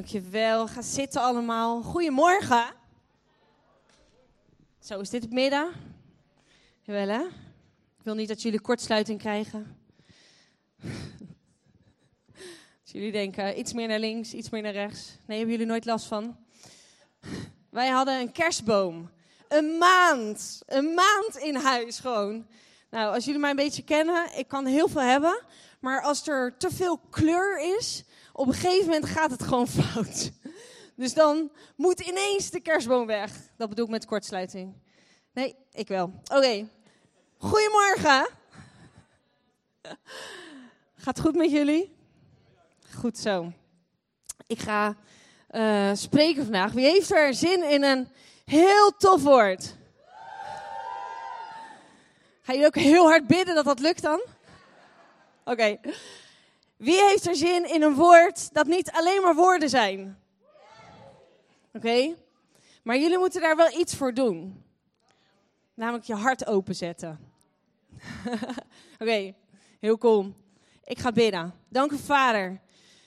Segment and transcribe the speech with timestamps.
[0.00, 0.66] Dankjewel.
[0.66, 1.82] Ga zitten allemaal.
[1.82, 2.64] Goedemorgen.
[4.78, 5.72] Zo, is dit het midden?
[6.82, 7.22] Jawel, hè?
[7.98, 9.78] Ik wil niet dat jullie kortsluiting krijgen.
[12.82, 15.16] Als jullie denken, iets meer naar links, iets meer naar rechts.
[15.26, 16.36] Nee, hebben jullie nooit last van?
[17.70, 19.10] Wij hadden een kerstboom.
[19.48, 20.62] Een maand.
[20.66, 22.46] Een maand in huis gewoon.
[22.90, 25.42] Nou, als jullie mij een beetje kennen, ik kan heel veel hebben.
[25.80, 28.04] Maar als er te veel kleur is,
[28.40, 30.30] op een gegeven moment gaat het gewoon fout.
[30.96, 33.32] Dus dan moet ineens de kerstboom weg.
[33.56, 34.74] Dat bedoel ik met kortsluiting.
[35.32, 36.12] Nee, ik wel.
[36.24, 36.68] Oké.
[37.38, 38.28] Goedemorgen.
[40.94, 41.96] Gaat het goed met jullie?
[42.94, 43.52] Goed zo.
[44.46, 44.96] Ik ga
[45.50, 46.72] uh, spreken vandaag.
[46.72, 48.08] Wie heeft er zin in een
[48.44, 49.74] heel tof woord?
[52.42, 54.22] Ga je ook heel hard bidden dat dat lukt dan?
[55.44, 55.78] Oké.
[56.80, 60.18] Wie heeft er zin in een woord dat niet alleen maar woorden zijn?
[61.72, 62.14] Oké.
[62.82, 64.64] Maar jullie moeten daar wel iets voor doen.
[65.74, 67.32] Namelijk je hart openzetten.
[68.98, 69.34] Oké,
[69.80, 70.34] heel cool.
[70.84, 71.54] Ik ga bidden.
[71.68, 72.60] Dank u, Vader.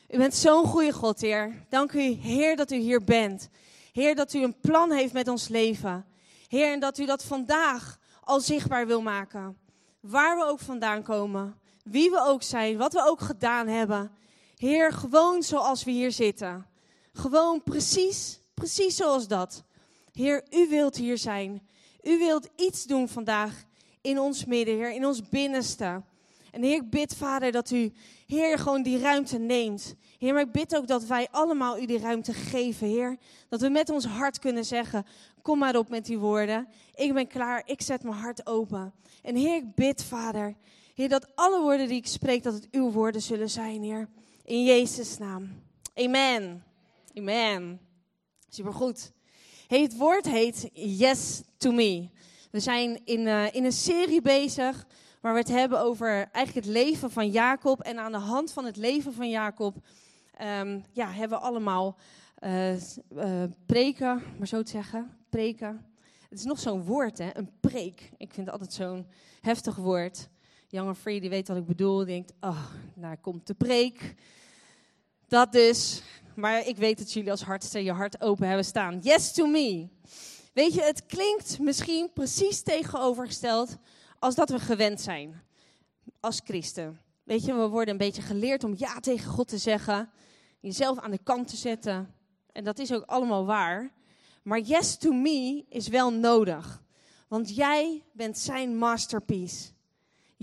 [0.09, 1.65] U bent zo'n goede God, Heer.
[1.69, 3.49] Dank u, Heer, dat u hier bent.
[3.91, 6.05] Heer, dat u een plan heeft met ons leven.
[6.47, 9.57] Heer, en dat u dat vandaag al zichtbaar wil maken.
[9.99, 11.61] Waar we ook vandaan komen.
[11.83, 12.77] Wie we ook zijn.
[12.77, 14.11] Wat we ook gedaan hebben.
[14.57, 16.65] Heer, gewoon zoals we hier zitten.
[17.13, 19.63] Gewoon precies, precies zoals dat.
[20.11, 21.67] Heer, u wilt hier zijn.
[22.01, 23.63] U wilt iets doen vandaag
[24.01, 26.03] in ons midden, Heer, in ons binnenste.
[26.51, 27.93] En Heer, ik bid, Vader, dat u,
[28.27, 29.95] Heer, gewoon die ruimte neemt.
[30.17, 33.17] Heer, maar ik bid ook dat wij allemaal u die ruimte geven, Heer.
[33.49, 35.05] Dat we met ons hart kunnen zeggen,
[35.41, 36.67] kom maar op met die woorden.
[36.95, 38.93] Ik ben klaar, ik zet mijn hart open.
[39.21, 40.55] En Heer, ik bid, Vader,
[40.93, 44.09] Heer, dat alle woorden die ik spreek, dat het uw woorden zullen zijn, Heer.
[44.43, 45.49] In Jezus' naam.
[45.93, 46.63] Amen.
[47.17, 47.79] Amen.
[48.49, 49.11] Supergoed.
[49.67, 52.09] Hey, het woord heet Yes to Me.
[52.51, 54.87] We zijn in, uh, in een serie bezig
[55.21, 57.81] waar we het hebben over eigenlijk het leven van Jacob.
[57.81, 59.75] En aan de hand van het leven van Jacob
[60.41, 61.97] um, ja, hebben we allemaal
[62.39, 65.85] uh, uh, preken, maar zo te zeggen, preken.
[66.29, 67.37] Het is nog zo'n woord, hè?
[67.37, 68.11] een preek.
[68.17, 69.07] Ik vind het altijd zo'n
[69.41, 70.31] heftig woord.
[70.73, 74.15] Young Free, die weet wat ik bedoel, die denkt, oh, daar komt de preek.
[75.27, 76.01] Dat dus.
[76.35, 78.99] Maar ik weet dat jullie als hardste je hart open hebben staan.
[78.99, 79.87] Yes to me.
[80.53, 83.77] Weet je, het klinkt misschien precies tegenovergesteld
[84.19, 85.41] als dat we gewend zijn
[86.19, 86.99] als christen.
[87.23, 90.09] Weet je, we worden een beetje geleerd om ja tegen God te zeggen,
[90.59, 92.13] jezelf aan de kant te zetten.
[92.51, 93.91] En dat is ook allemaal waar.
[94.43, 96.83] Maar yes to me is wel nodig.
[97.27, 99.73] Want jij bent zijn masterpiece.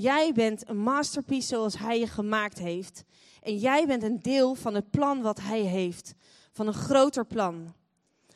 [0.01, 3.05] Jij bent een masterpiece zoals hij je gemaakt heeft.
[3.43, 6.15] En jij bent een deel van het plan wat hij heeft.
[6.53, 7.75] Van een groter plan.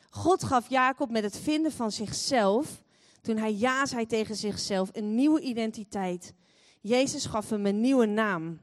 [0.09, 2.81] God gaf Jacob met het vinden van zichzelf,
[3.21, 6.33] toen hij ja zei tegen zichzelf, een nieuwe identiteit.
[6.81, 8.59] Jezus gaf hem een nieuwe naam.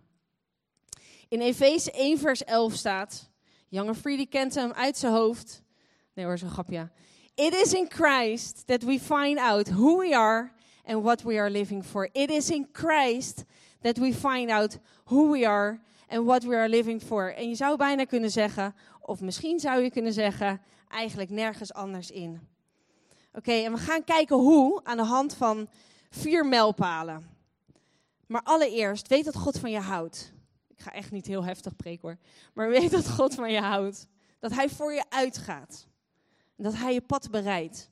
[1.29, 3.31] In Efeze 1 vers 11 staat,
[3.69, 5.63] Younger Freedy kent hem uit zijn hoofd.
[6.15, 6.91] Nee hoor, zo'n grapje.
[7.35, 10.53] It is in Christ that we find out who we are
[10.85, 12.09] and what we are living for.
[12.13, 13.45] It is in Christ
[13.81, 17.35] that we find out who we are and what we are living for.
[17.35, 22.11] En je zou bijna kunnen zeggen, of misschien zou je kunnen zeggen, eigenlijk nergens anders
[22.11, 22.49] in.
[23.33, 25.69] Oké, en we gaan kijken hoe aan de hand van
[26.11, 27.31] vier mijlpalen.
[28.27, 30.33] Maar allereerst, weet dat God van je houdt.
[30.69, 32.19] Ik ga echt niet heel heftig preken hoor.
[32.53, 34.07] Maar weet dat God van je houdt.
[34.39, 35.87] Dat Hij voor je uitgaat.
[36.57, 37.91] Dat Hij je pad bereidt.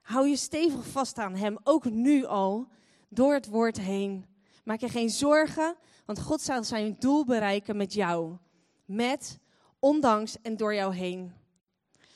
[0.00, 2.68] Hou je stevig vast aan Hem, ook nu al,
[3.08, 4.26] door het woord heen.
[4.64, 8.36] Maak je geen zorgen, want God zal zijn doel bereiken met jou.
[8.84, 9.38] Met,
[9.78, 11.32] ondanks en door jou heen.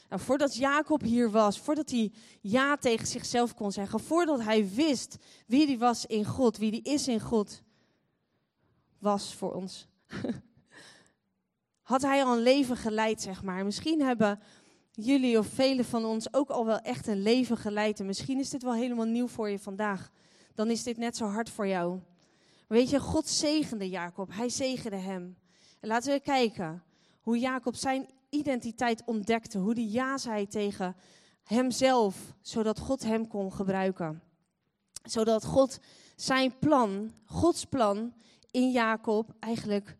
[0.08, 5.16] Nou, voordat Jacob hier was, voordat hij ja tegen zichzelf kon zeggen, voordat hij wist
[5.46, 7.62] wie hij was in God, wie hij is in God,
[8.98, 9.86] was voor ons.
[11.82, 13.64] Had hij al een leven geleid, zeg maar.
[13.64, 14.40] Misschien hebben
[14.94, 18.00] jullie of velen van ons ook al wel echt een leven geleid.
[18.00, 20.10] En misschien is dit wel helemaal nieuw voor je vandaag.
[20.54, 22.00] Dan is dit net zo hard voor jou.
[22.68, 24.28] weet je, God zegende Jacob.
[24.32, 25.36] Hij zegende hem.
[25.80, 26.82] En laten we kijken
[27.20, 29.58] hoe Jacob zijn identiteit ontdekte.
[29.58, 30.96] Hoe hij ja zei tegen
[31.42, 34.22] hemzelf, zodat God hem kon gebruiken.
[35.02, 35.78] Zodat God
[36.16, 38.14] zijn plan, Gods plan
[38.50, 39.96] in Jacob eigenlijk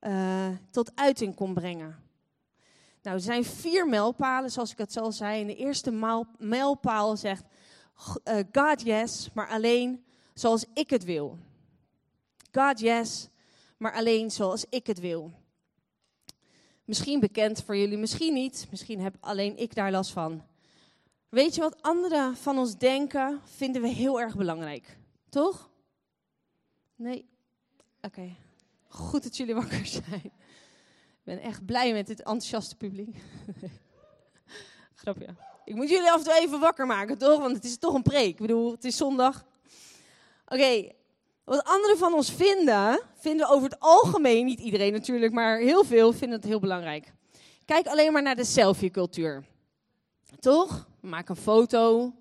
[0.00, 2.03] uh, tot uiting kon brengen.
[3.04, 5.40] Nou, er zijn vier mijlpalen, zoals ik het al zei.
[5.40, 5.90] En de eerste
[6.38, 7.44] mijlpaal zegt,
[8.24, 10.04] uh, God yes, maar alleen
[10.34, 11.38] zoals ik het wil.
[12.52, 13.28] God yes,
[13.76, 15.32] maar alleen zoals ik het wil.
[16.84, 18.66] Misschien bekend voor jullie, misschien niet.
[18.70, 20.42] Misschien heb alleen ik daar last van.
[21.28, 24.98] Weet je wat anderen van ons denken, vinden we heel erg belangrijk.
[25.28, 25.70] Toch?
[26.96, 27.28] Nee?
[28.00, 28.36] Oké.
[28.88, 30.32] Goed dat jullie wakker zijn.
[31.24, 33.16] Ik ben echt blij met dit enthousiaste publiek.
[34.94, 35.34] Grapje.
[35.64, 37.40] Ik moet jullie af en toe even wakker maken, toch?
[37.40, 38.28] Want het is toch een preek.
[38.28, 39.44] Ik bedoel, het is zondag.
[40.46, 40.90] Oké,
[41.44, 45.84] wat anderen van ons vinden, vinden we over het algemeen, niet iedereen natuurlijk, maar heel
[45.84, 47.12] veel vinden het heel belangrijk.
[47.64, 49.44] Kijk alleen maar naar de selfie-cultuur.
[50.40, 50.88] Toch?
[51.00, 52.12] We maken een foto.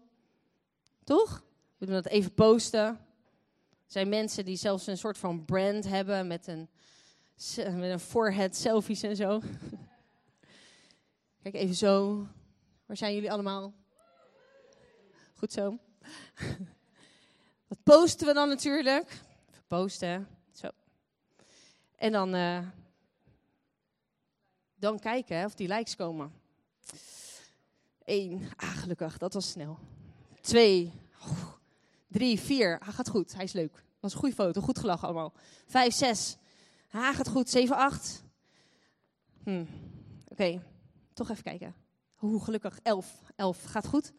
[1.04, 1.44] Toch?
[1.78, 2.86] We doen dat even posten.
[2.86, 2.98] Er
[3.86, 6.70] zijn mensen die zelfs een soort van brand hebben met een,
[7.56, 9.42] met een forehead selfies en zo.
[11.42, 12.28] Kijk even zo.
[12.86, 13.74] Waar zijn jullie allemaal?
[15.34, 15.78] Goed zo.
[17.68, 19.10] Dat posten we dan natuurlijk.
[19.50, 20.28] Even posten.
[20.52, 20.68] Zo.
[21.96, 22.68] En dan, uh,
[24.76, 26.34] dan kijken of die likes komen.
[28.04, 28.50] Eén.
[28.56, 29.18] Ah, gelukkig.
[29.18, 29.80] Dat was snel.
[30.42, 30.92] Twee.
[32.08, 32.80] Drie, vier.
[32.80, 33.34] Ah, gaat goed.
[33.34, 33.74] Hij is leuk.
[33.74, 34.62] Dat was een goede foto.
[34.62, 35.34] Goed gelachen allemaal.
[35.66, 36.38] Vijf, zes.
[36.94, 37.50] Ah, gaat goed.
[37.50, 38.24] Zeven, acht.
[39.44, 39.66] Hm.
[40.28, 40.62] Oké.
[41.14, 41.76] Toch even kijken.
[42.16, 42.80] Hoe gelukkig.
[42.84, 43.22] Elf.
[43.36, 43.64] Elf.
[43.64, 44.12] Gaat goed.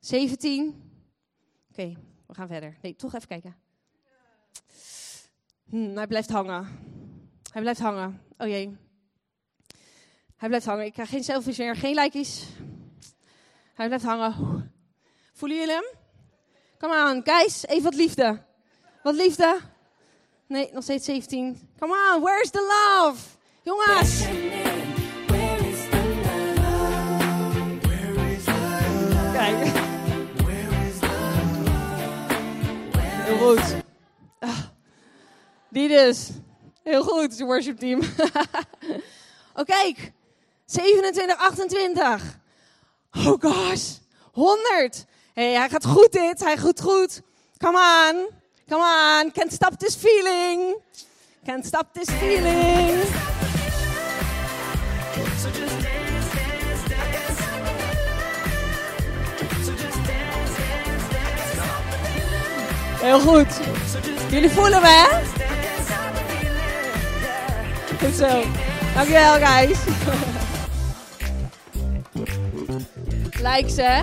[0.00, 0.90] Zeventien.
[1.70, 1.96] Oké.
[2.26, 2.76] We gaan verder.
[2.82, 3.56] Nee, toch even kijken.
[5.68, 6.68] Hm, hij blijft hangen.
[7.52, 8.22] Hij blijft hangen.
[8.38, 8.76] Oh jee.
[10.36, 10.84] Hij blijft hangen.
[10.84, 12.46] Ik krijg geen selfies meer, geen likejes.
[13.74, 14.72] Hij blijft hangen.
[15.32, 15.94] Voelen jullie hem?
[16.78, 17.66] Come on, guys.
[17.66, 18.42] Even wat liefde.
[19.02, 19.60] Wat liefde.
[20.52, 21.68] Nee, nog steeds 17.
[21.78, 23.20] Come on, where's the love?
[23.62, 24.20] Jongens.
[29.32, 29.72] Kijk.
[32.96, 33.76] Heel goed.
[34.38, 34.58] Ah,
[35.70, 36.30] die dus.
[36.82, 38.00] Heel goed, het worship team.
[39.56, 40.12] oh, kijk.
[40.64, 42.38] 27, 28.
[43.12, 43.90] Oh gosh.
[44.32, 45.04] 100.
[45.32, 46.40] Hey, hij gaat goed dit.
[46.40, 47.20] Hij gaat goed.
[47.58, 48.40] Come on.
[48.68, 49.30] Come on.
[49.30, 50.76] Can't stop this feeling.
[51.44, 53.02] Can't stop this feeling.
[63.00, 63.60] Heel goed.
[64.30, 65.08] Jullie voelen me, hè?
[68.06, 68.42] Goed zo.
[68.94, 69.78] Dankjewel, guys.
[73.42, 74.02] Likes, hè?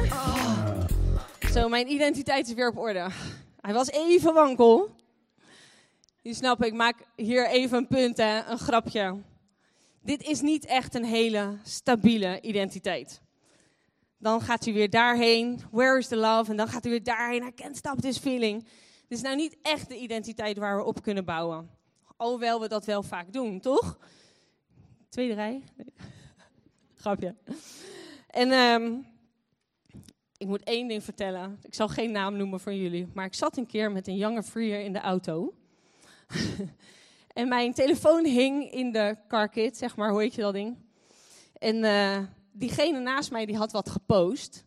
[1.51, 3.07] Zo, mijn identiteit is weer op orde.
[3.61, 4.95] Hij was even wankel.
[6.21, 8.45] Je snapt, ik maak hier even een punt, hè?
[8.45, 9.21] Een grapje.
[10.01, 13.21] Dit is niet echt een hele stabiele identiteit.
[14.17, 15.61] Dan gaat hij weer daarheen.
[15.71, 16.51] Where is the love?
[16.51, 17.43] En dan gaat hij weer daarheen.
[17.43, 18.63] I can't stop this feeling.
[19.07, 21.69] Dit is nou niet echt de identiteit waar we op kunnen bouwen.
[22.17, 23.97] Alhoewel we dat wel vaak doen, toch?
[25.09, 25.63] Tweede rij.
[27.01, 27.35] Grapje.
[28.27, 29.05] En um,
[30.39, 31.59] ik moet één ding vertellen.
[31.61, 33.07] Ik zal geen naam noemen voor jullie.
[33.13, 35.53] Maar ik zat een keer met een jonge freer in de auto.
[37.33, 40.09] en mijn telefoon hing in de carkit, zeg maar.
[40.09, 40.77] Hoe heet je dat ding?
[41.53, 42.17] En uh,
[42.51, 44.65] diegene naast mij die had wat gepost.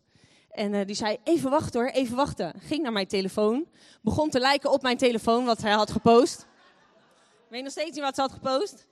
[0.49, 2.53] En uh, die zei, even wachten hoor, even wachten.
[2.59, 3.67] Ging naar mijn telefoon.
[4.01, 6.45] Begon te lijken op mijn telefoon wat hij had gepost.
[7.49, 8.87] Weet nog steeds niet wat ze had gepost?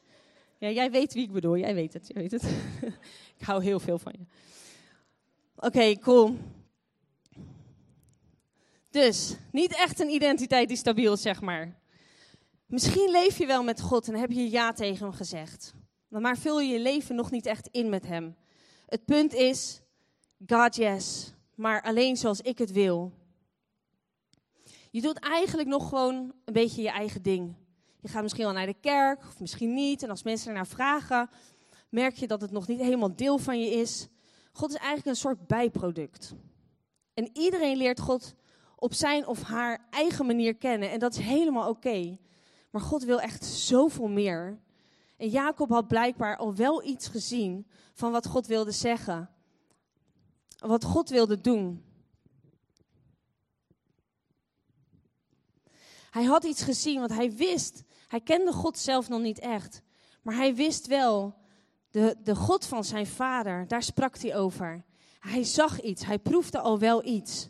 [0.58, 1.58] Ja, jij weet wie ik bedoel.
[1.58, 2.08] Jij weet het.
[2.08, 2.44] Jij weet het.
[3.38, 4.26] ik hou heel veel van je.
[5.56, 6.38] Oké, okay, cool.
[8.92, 11.80] Dus, niet echt een identiteit die stabiel is, zeg maar.
[12.66, 15.74] Misschien leef je wel met God en heb je ja tegen hem gezegd.
[16.08, 18.36] Maar vul je je leven nog niet echt in met hem.
[18.86, 19.82] Het punt is,
[20.46, 23.12] God yes, maar alleen zoals ik het wil.
[24.90, 27.56] Je doet eigenlijk nog gewoon een beetje je eigen ding.
[28.02, 30.04] Je gaat misschien wel naar de kerk, of misschien niet.
[30.04, 31.30] En als mensen ernaar vragen,
[31.90, 34.08] merk je dat het nog niet helemaal deel van je is.
[34.52, 36.34] God is eigenlijk een soort bijproduct.
[37.14, 38.36] En iedereen leert God
[38.82, 40.92] op zijn of haar eigen manier kennen.
[40.92, 42.18] En dat is helemaal oké.
[42.70, 44.60] Maar God wil echt zoveel meer.
[45.18, 49.30] En Jacob had blijkbaar al wel iets gezien van wat God wilde zeggen.
[50.58, 51.84] Wat God wilde doen.
[56.10, 57.84] Hij had iets gezien, want hij wist.
[58.08, 59.82] Hij kende God zelf nog niet echt.
[60.22, 61.36] Maar hij wist wel,
[61.90, 64.84] de, de God van zijn vader, daar sprak hij over.
[65.20, 67.50] Hij zag iets, hij proefde al wel iets.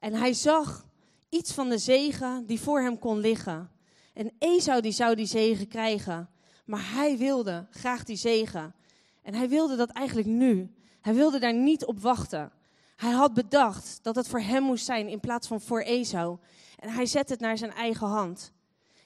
[0.00, 0.86] En hij zag
[1.28, 3.70] iets van de zegen die voor hem kon liggen.
[4.14, 6.28] En Esau die zou die zegen krijgen.
[6.64, 8.74] Maar hij wilde graag die zegen.
[9.22, 10.74] En hij wilde dat eigenlijk nu.
[11.00, 12.52] Hij wilde daar niet op wachten.
[12.96, 16.38] Hij had bedacht dat het voor hem moest zijn in plaats van voor Esau.
[16.78, 18.52] En hij zet het naar zijn eigen hand.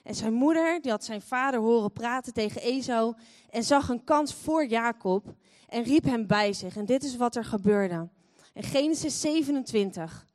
[0.03, 3.15] En zijn moeder, die had zijn vader horen praten tegen Esau
[3.51, 5.35] en zag een kans voor Jacob
[5.69, 6.77] en riep hem bij zich.
[6.77, 8.09] En dit is wat er gebeurde.
[8.53, 10.27] In Genesis 27.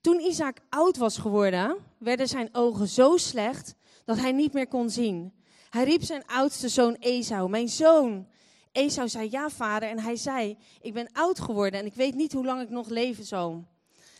[0.00, 4.90] Toen Isaac oud was geworden, werden zijn ogen zo slecht dat hij niet meer kon
[4.90, 5.32] zien.
[5.70, 8.26] Hij riep zijn oudste zoon Esau, mijn zoon.
[8.72, 9.88] Esau zei, ja vader.
[9.88, 12.88] En hij zei, ik ben oud geworden en ik weet niet hoe lang ik nog
[12.88, 13.64] leven zal.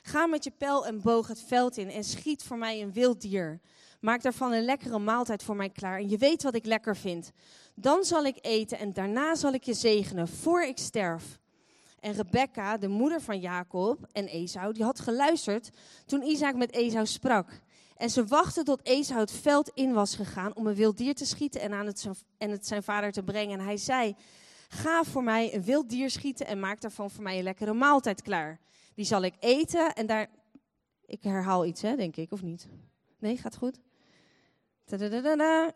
[0.02, 3.20] Ga met je pijl en boog het veld in en schiet voor mij een wild
[3.20, 3.60] dier.
[4.00, 5.98] Maak daarvan een lekkere maaltijd voor mij klaar.
[5.98, 7.30] En je weet wat ik lekker vind.
[7.74, 11.38] Dan zal ik eten en daarna zal ik je zegenen, voor ik sterf.
[12.00, 15.70] En Rebecca, de moeder van Jacob en Esau, die had geluisterd
[16.06, 17.60] toen Isaac met Esau sprak.
[17.96, 21.26] En ze wachtte tot Esau het veld in was gegaan om een wild dier te
[21.26, 22.06] schieten en, aan het,
[22.38, 23.58] en het zijn vader te brengen.
[23.58, 24.16] En hij zei,
[24.68, 28.22] ga voor mij een wild dier schieten en maak daarvan voor mij een lekkere maaltijd
[28.22, 28.60] klaar.
[28.94, 30.28] Die zal ik eten en daar...
[31.06, 32.68] Ik herhaal iets, hè, denk ik, of niet?
[33.18, 33.80] Nee, gaat goed?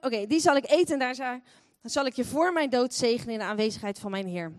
[0.01, 1.41] Oké, die zal ik eten en daar
[1.83, 4.53] zal ik je voor mijn dood zegenen in de aanwezigheid van mijn Heer.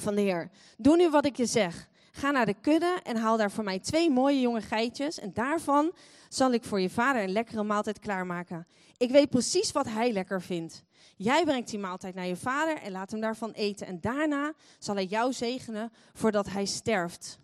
[0.00, 0.50] Van de Heer.
[0.76, 1.88] Doe nu wat ik je zeg.
[2.12, 5.18] Ga naar de kudde en haal daar voor mij twee mooie jonge geitjes.
[5.18, 5.92] En daarvan
[6.28, 8.66] zal ik voor je vader een lekkere maaltijd klaarmaken.
[8.96, 10.82] Ik weet precies wat hij lekker vindt.
[11.16, 13.86] Jij brengt die maaltijd naar je vader en laat hem daarvan eten.
[13.86, 17.38] En daarna zal hij jou zegenen voordat hij sterft.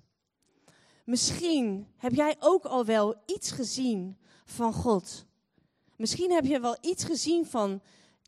[1.05, 5.25] Misschien heb jij ook al wel iets gezien van God.
[5.97, 7.81] Misschien heb je wel iets gezien van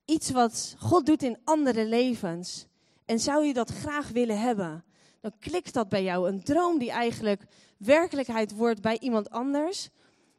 [0.04, 2.66] iets wat God doet in andere levens.
[3.04, 4.84] En zou je dat graag willen hebben?
[5.20, 6.28] Dan klikt dat bij jou.
[6.28, 7.42] Een droom die eigenlijk
[7.78, 9.88] werkelijkheid wordt bij iemand anders.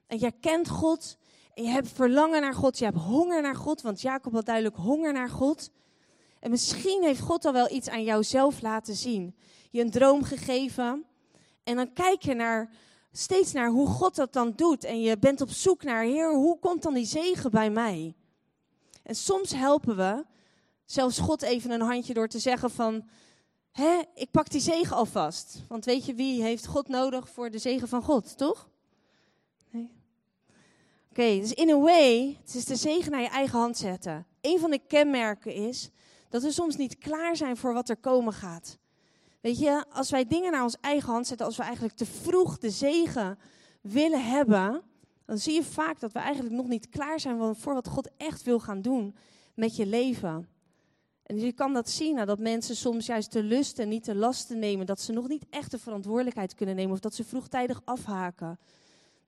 [0.07, 1.17] En jij kent God.
[1.53, 2.77] En je hebt verlangen naar God.
[2.77, 3.81] Je hebt honger naar God.
[3.81, 5.69] Want Jacob had duidelijk honger naar God.
[6.39, 9.36] En misschien heeft God al wel iets aan jou zelf laten zien.
[9.72, 11.05] Je een droom gegeven.
[11.63, 12.69] En dan kijk je naar
[13.12, 14.84] steeds naar hoe God dat dan doet.
[14.84, 18.15] En je bent op zoek naar, Heer, hoe komt dan die zegen bij mij?
[19.03, 20.25] En soms helpen we
[20.85, 23.07] zelfs God even een handje door te zeggen van,
[23.71, 25.61] hè, ik pak die zegen alvast.
[25.67, 28.69] Want weet je, wie heeft God nodig voor de zegen van God, toch?
[29.69, 29.91] Nee.
[31.09, 34.25] Oké, dus in a way, het is de zegen naar je eigen hand zetten.
[34.41, 35.89] Een van de kenmerken is
[36.29, 38.77] dat we soms niet klaar zijn voor wat er komen gaat.
[39.41, 42.57] Weet je, als wij dingen naar ons eigen hand zetten, als we eigenlijk te vroeg
[42.57, 43.39] de zegen
[43.81, 44.81] willen hebben,
[45.25, 48.43] dan zie je vaak dat we eigenlijk nog niet klaar zijn voor wat God echt
[48.43, 49.15] wil gaan doen
[49.53, 50.47] met je leven.
[51.25, 54.15] En je kan dat zien, nou, dat mensen soms juist de lust en niet de
[54.15, 57.82] lasten nemen, dat ze nog niet echt de verantwoordelijkheid kunnen nemen of dat ze vroegtijdig
[57.86, 58.60] afhaken.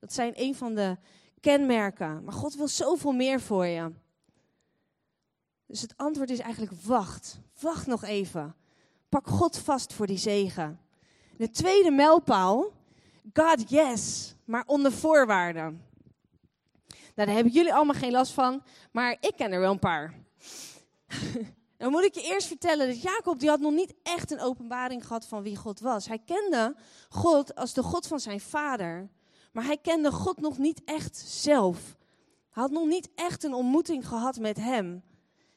[0.00, 0.96] Dat zijn een van de
[1.40, 2.24] kenmerken.
[2.24, 3.92] Maar God wil zoveel meer voor je.
[5.66, 7.38] Dus het antwoord is eigenlijk wacht.
[7.60, 8.54] Wacht nog even.
[9.08, 10.80] Pak God vast voor die zegen.
[11.36, 12.72] De tweede mijlpaal,
[13.32, 15.86] God yes, maar onder voorwaarden.
[16.88, 18.62] Nou, daar hebben jullie allemaal geen last van,
[18.92, 20.14] maar ik ken er wel een paar.
[21.78, 25.06] Dan moet ik je eerst vertellen dat Jacob die had nog niet echt een openbaring
[25.06, 26.06] gehad van wie God was.
[26.06, 26.76] Hij kende
[27.08, 29.08] God als de God van zijn vader,
[29.52, 31.96] maar hij kende God nog niet echt zelf.
[32.50, 35.02] Hij had nog niet echt een ontmoeting gehad met hem.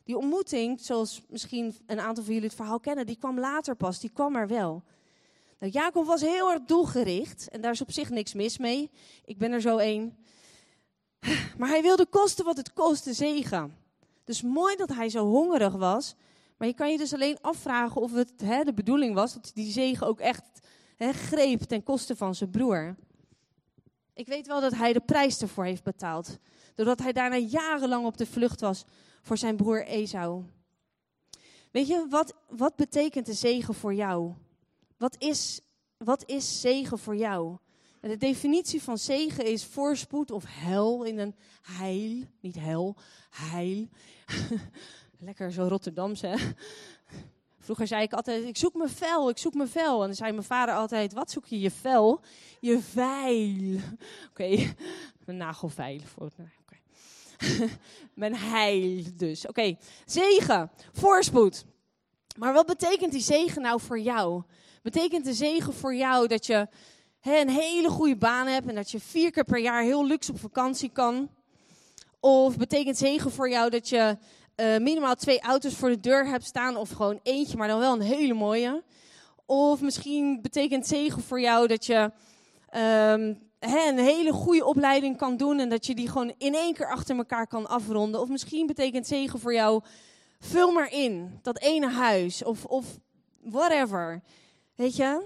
[0.03, 3.99] Die ontmoeting, zoals misschien een aantal van jullie het verhaal kennen, die kwam later pas,
[3.99, 4.83] die kwam er wel.
[5.59, 8.91] Nou, Jacob was heel erg doelgericht en daar is op zich niks mis mee.
[9.25, 10.17] Ik ben er zo één.
[11.57, 13.80] Maar hij wilde kosten wat het kostte zegen.
[14.23, 16.15] Dus mooi dat hij zo hongerig was.
[16.57, 19.63] Maar je kan je dus alleen afvragen of het hè, de bedoeling was dat hij
[19.63, 20.43] die zegen ook echt
[20.95, 22.95] hè, greep ten koste van zijn broer.
[24.13, 26.37] Ik weet wel dat hij de prijs ervoor heeft betaald.
[26.75, 28.85] Doordat hij daarna jarenlang op de vlucht was
[29.21, 30.43] voor zijn broer Esau.
[31.71, 34.33] Weet je, wat, wat betekent de zegen voor jou?
[34.97, 35.61] Wat is,
[35.97, 37.57] wat is zegen voor jou?
[38.01, 42.23] De definitie van zegen is voorspoed of hel in een heil.
[42.39, 42.95] Niet hel,
[43.29, 43.87] heil.
[45.19, 46.37] Lekker zo Rotterdamse, hè?
[47.59, 49.99] Vroeger zei ik altijd, ik zoek mijn vel, ik zoek mijn vel.
[50.01, 52.21] En dan zei mijn vader altijd, wat zoek je je vel?
[52.59, 53.75] Je veil.
[54.29, 54.75] Oké, okay.
[55.25, 55.99] mijn nagelveil.
[55.99, 56.31] Voor,
[58.13, 59.47] Mijn heil dus.
[59.47, 61.65] Oké, zegen, voorspoed.
[62.37, 64.43] Maar wat betekent die zegen nou voor jou?
[64.81, 66.67] Betekent de zegen voor jou dat je
[67.21, 70.39] een hele goede baan hebt en dat je vier keer per jaar heel luxe op
[70.39, 71.29] vakantie kan?
[72.19, 74.17] Of betekent zegen voor jou dat je
[74.55, 77.93] uh, minimaal twee auto's voor de deur hebt staan of gewoon eentje, maar dan wel
[77.93, 78.83] een hele mooie?
[79.45, 82.11] Of misschien betekent zegen voor jou dat je
[83.13, 86.91] um, een hele goede opleiding kan doen en dat je die gewoon in één keer
[86.91, 88.21] achter elkaar kan afronden.
[88.21, 89.81] Of misschien betekent zegen voor jou,
[90.39, 92.85] vul maar in, dat ene huis of, of
[93.41, 94.21] whatever.
[94.75, 95.21] Weet je?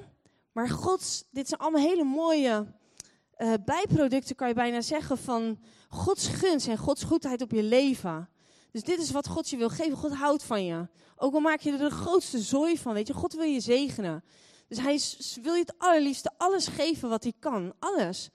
[0.55, 2.65] Maar God, dit zijn allemaal hele mooie
[3.37, 5.59] uh, bijproducten, kan je bijna zeggen, van
[5.89, 8.29] Gods gunst en Gods goedheid op je leven.
[8.71, 9.97] Dus dit is wat God je wil geven.
[9.97, 10.87] God houdt van je.
[11.15, 14.23] Ook al maak je er de grootste zooi van, weet je, God wil je zegenen.
[14.67, 15.01] Dus hij
[15.41, 17.73] wil je het allerliefste alles geven wat hij kan.
[17.79, 18.29] Alles.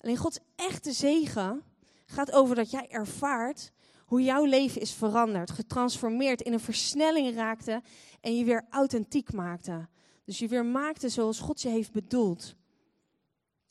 [0.00, 1.62] Alleen Gods echte zegen
[2.06, 3.72] gaat over dat jij ervaart
[4.06, 7.82] hoe jouw leven is veranderd, getransformeerd, in een versnelling raakte
[8.20, 9.88] en je weer authentiek maakte.
[10.30, 12.54] Dus je weer maakte zoals God je heeft bedoeld.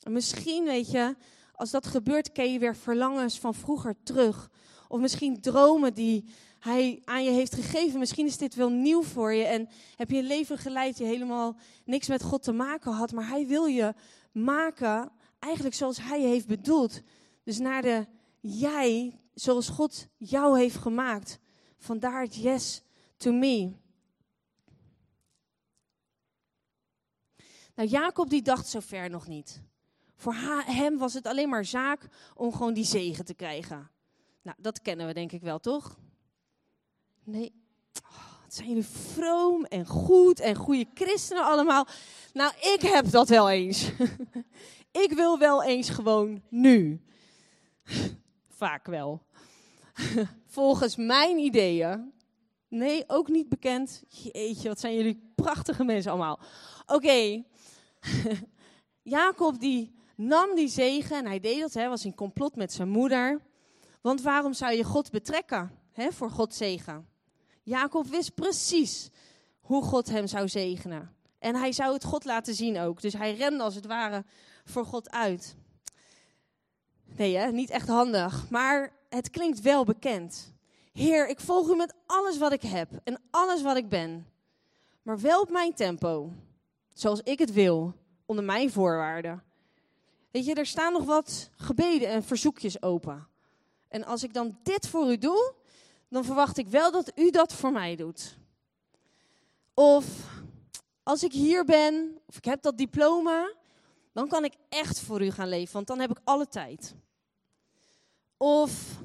[0.02, 1.16] En misschien, weet je,
[1.52, 4.50] als dat gebeurt, ken je weer verlangens van vroeger terug.
[4.88, 6.24] Of misschien dromen die
[6.58, 7.98] hij aan je heeft gegeven.
[7.98, 11.56] Misschien is dit wel nieuw voor je en heb je een leven geleid die helemaal
[11.84, 13.12] niks met God te maken had.
[13.12, 13.94] Maar hij wil je
[14.32, 17.00] maken eigenlijk zoals hij je heeft bedoeld.
[17.44, 18.06] Dus naar de
[18.40, 21.38] jij, zoals God jou heeft gemaakt.
[21.78, 22.82] Vandaar het yes
[23.16, 23.72] to me.
[27.80, 29.62] Nou, Jacob die dacht zover nog niet.
[30.16, 30.34] Voor
[30.64, 33.90] hem was het alleen maar zaak om gewoon die zegen te krijgen.
[34.42, 35.98] Nou, dat kennen we denk ik wel, toch?
[37.24, 37.52] Nee.
[38.02, 41.86] Oh, wat zijn jullie vroom en goed en goede christenen allemaal.
[42.32, 43.90] Nou, ik heb dat wel eens.
[45.04, 47.00] ik wil wel eens gewoon nu.
[48.62, 49.22] Vaak wel.
[50.46, 52.12] Volgens mijn ideeën.
[52.70, 54.02] Nee, ook niet bekend.
[54.08, 56.40] Jeetje, wat zijn jullie prachtige mensen allemaal.
[56.86, 57.42] Oké.
[59.02, 62.88] Jacob die nam die zegen en hij deed dat, hij was in complot met zijn
[62.88, 63.40] moeder.
[64.00, 67.08] Want waarom zou je God betrekken hè, voor Gods zegen?
[67.62, 69.10] Jacob wist precies
[69.60, 71.14] hoe God hem zou zegenen.
[71.38, 73.00] En hij zou het God laten zien ook.
[73.00, 74.24] Dus hij rende als het ware
[74.64, 75.56] voor God uit.
[77.04, 77.50] Nee, hè?
[77.50, 78.50] niet echt handig.
[78.50, 80.54] Maar het klinkt wel bekend.
[81.00, 84.26] Heer, ik volg u met alles wat ik heb en alles wat ik ben.
[85.02, 86.32] Maar wel op mijn tempo.
[86.94, 87.94] Zoals ik het wil,
[88.26, 89.42] onder mijn voorwaarden.
[90.30, 93.28] Weet je, er staan nog wat gebeden en verzoekjes open.
[93.88, 95.54] En als ik dan dit voor u doe,
[96.08, 98.36] dan verwacht ik wel dat u dat voor mij doet.
[99.74, 100.06] Of
[101.02, 103.52] als ik hier ben, of ik heb dat diploma,
[104.12, 106.94] dan kan ik echt voor u gaan leven, want dan heb ik alle tijd.
[108.36, 108.98] Of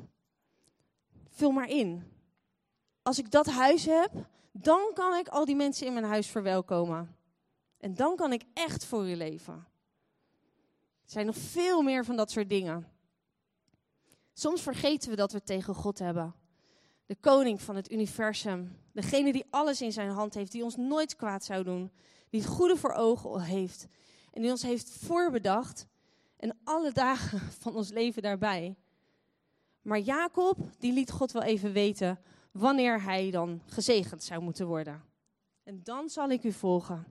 [1.36, 2.04] vul maar in.
[3.02, 4.12] Als ik dat huis heb,
[4.52, 7.16] dan kan ik al die mensen in mijn huis verwelkomen.
[7.78, 9.54] En dan kan ik echt voor u leven.
[11.04, 12.88] Er zijn nog veel meer van dat soort dingen.
[14.34, 16.36] Soms vergeten we dat we tegen God hebben.
[17.06, 18.78] De koning van het universum.
[18.92, 21.92] Degene die alles in zijn hand heeft, die ons nooit kwaad zou doen.
[22.30, 23.88] Die het goede voor ogen heeft.
[24.32, 25.88] En die ons heeft voorbedacht.
[26.38, 28.76] En alle dagen van ons leven daarbij.
[29.86, 32.20] Maar Jacob, die liet God wel even weten
[32.52, 35.04] wanneer hij dan gezegend zou moeten worden.
[35.64, 37.06] En dan zal ik u volgen.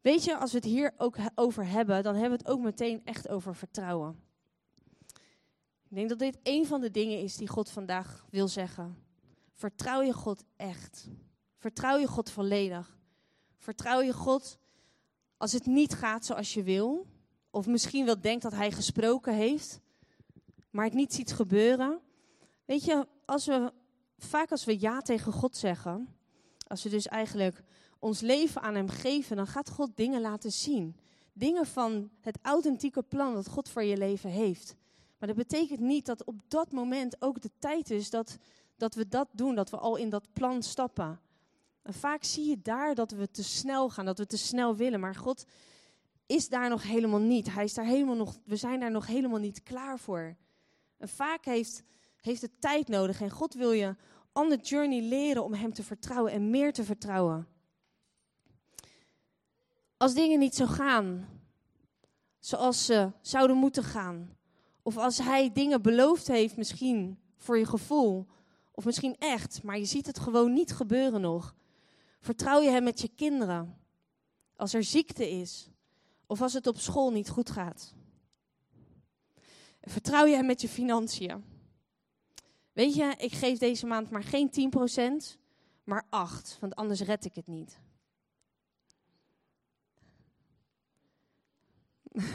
[0.00, 3.04] Weet je, als we het hier ook over hebben, dan hebben we het ook meteen
[3.04, 4.20] echt over vertrouwen.
[5.88, 8.96] Ik denk dat dit een van de dingen is die God vandaag wil zeggen.
[9.54, 11.08] Vertrouw je God echt.
[11.56, 12.98] Vertrouw je God volledig.
[13.58, 14.58] Vertrouw je God
[15.36, 17.06] als het niet gaat zoals je wil.
[17.50, 19.80] Of misschien wel denkt dat hij gesproken heeft,
[20.70, 22.00] maar het niet ziet gebeuren.
[22.64, 23.72] Weet je, als we,
[24.18, 26.16] vaak als we ja tegen God zeggen,
[26.66, 27.62] als we dus eigenlijk
[27.98, 30.96] ons leven aan hem geven, dan gaat God dingen laten zien.
[31.32, 34.76] Dingen van het authentieke plan dat God voor je leven heeft.
[35.18, 38.36] Maar dat betekent niet dat op dat moment ook de tijd is dat,
[38.76, 41.20] dat we dat doen, dat we al in dat plan stappen.
[41.82, 45.00] En vaak zie je daar dat we te snel gaan, dat we te snel willen.
[45.00, 45.44] Maar God
[46.26, 47.52] is daar nog helemaal niet.
[47.52, 50.36] Hij is daar helemaal nog, we zijn daar nog helemaal niet klaar voor.
[51.00, 51.82] En vaak heeft,
[52.20, 53.20] heeft het tijd nodig.
[53.20, 53.96] En God wil je
[54.32, 57.48] on the journey leren om Hem te vertrouwen en meer te vertrouwen.
[59.96, 61.28] Als dingen niet zo gaan
[62.38, 64.36] zoals ze zouden moeten gaan,
[64.82, 68.26] of als hij dingen beloofd heeft, misschien voor je gevoel.
[68.72, 71.54] Of misschien echt, maar je ziet het gewoon niet gebeuren nog.
[72.20, 73.78] Vertrouw je hem met je kinderen.
[74.56, 75.70] Als er ziekte is.
[76.26, 77.94] Of als het op school niet goed gaat.
[79.80, 81.44] Vertrouw je hem met je financiën.
[82.72, 84.72] Weet je, ik geef deze maand maar geen
[85.34, 85.38] 10%,
[85.84, 86.08] maar 8%,
[86.60, 87.78] want anders red ik het niet.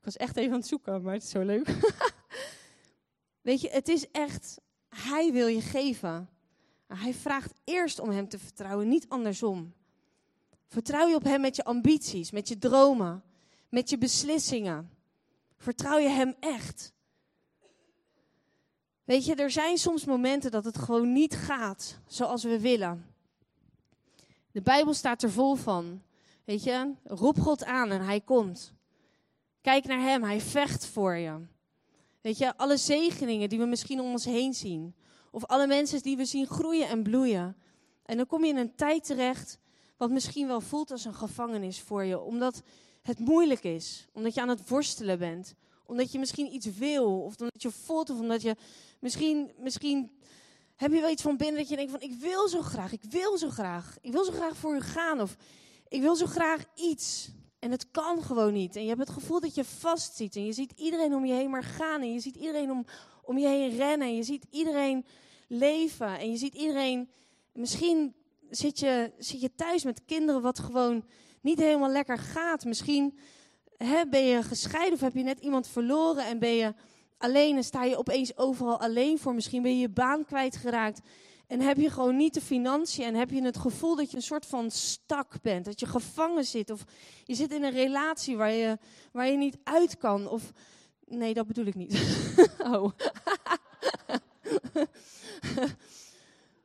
[0.00, 1.68] was echt even aan het zoeken, maar het is zo leuk.
[3.48, 6.28] Weet je, het is echt, hij wil je geven.
[6.86, 9.72] Hij vraagt eerst om hem te vertrouwen, niet andersom.
[10.66, 13.22] Vertrouw je op hem met je ambities, met je dromen,
[13.68, 14.90] met je beslissingen.
[15.56, 16.92] Vertrouw je hem echt.
[19.04, 23.14] Weet je, er zijn soms momenten dat het gewoon niet gaat zoals we willen.
[24.50, 26.02] De Bijbel staat er vol van.
[26.44, 28.72] Weet je, roep God aan en hij komt.
[29.60, 31.46] Kijk naar hem, hij vecht voor je.
[32.20, 34.94] Weet je, alle zegeningen die we misschien om ons heen zien.
[35.30, 37.56] Of alle mensen die we zien groeien en bloeien.
[38.02, 39.58] En dan kom je in een tijd terecht
[39.96, 42.20] wat misschien wel voelt als een gevangenis voor je.
[42.20, 42.62] Omdat
[43.08, 44.06] het moeilijk is.
[44.12, 45.54] Omdat je aan het worstelen bent.
[45.86, 47.20] Omdat je misschien iets wil.
[47.22, 48.10] Of omdat je voelt.
[48.10, 48.56] Of omdat je
[48.98, 50.10] misschien, misschien
[50.76, 52.92] heb je wel iets van binnen dat je denkt van ik wil zo graag.
[52.92, 53.96] Ik wil zo graag.
[54.00, 55.20] Ik wil zo graag voor u gaan.
[55.20, 55.36] Of
[55.88, 57.30] ik wil zo graag iets.
[57.58, 58.76] En het kan gewoon niet.
[58.76, 60.36] En je hebt het gevoel dat je vastzit.
[60.36, 62.00] En je ziet iedereen om je heen maar gaan.
[62.00, 62.84] En je ziet iedereen om,
[63.22, 64.08] om je heen rennen.
[64.08, 65.04] En je ziet iedereen
[65.46, 66.18] leven.
[66.18, 67.08] En je ziet iedereen.
[67.52, 68.14] Misschien
[68.50, 71.04] zit je, zit je thuis met kinderen wat gewoon
[71.40, 72.64] niet helemaal lekker gaat.
[72.64, 73.18] Misschien
[73.76, 76.74] hè, ben je gescheiden of heb je net iemand verloren en ben je
[77.18, 79.34] alleen en sta je opeens overal alleen voor.
[79.34, 81.00] Misschien ben je je baan kwijtgeraakt.
[81.46, 84.22] En heb je gewoon niet de financiën en heb je het gevoel dat je een
[84.22, 85.64] soort van stak bent.
[85.64, 86.70] Dat je gevangen zit.
[86.70, 86.84] Of
[87.24, 88.78] je zit in een relatie waar je,
[89.12, 90.28] waar je niet uit kan.
[90.28, 90.52] Of
[91.04, 91.92] nee, dat bedoel ik niet.
[92.72, 92.90] oh.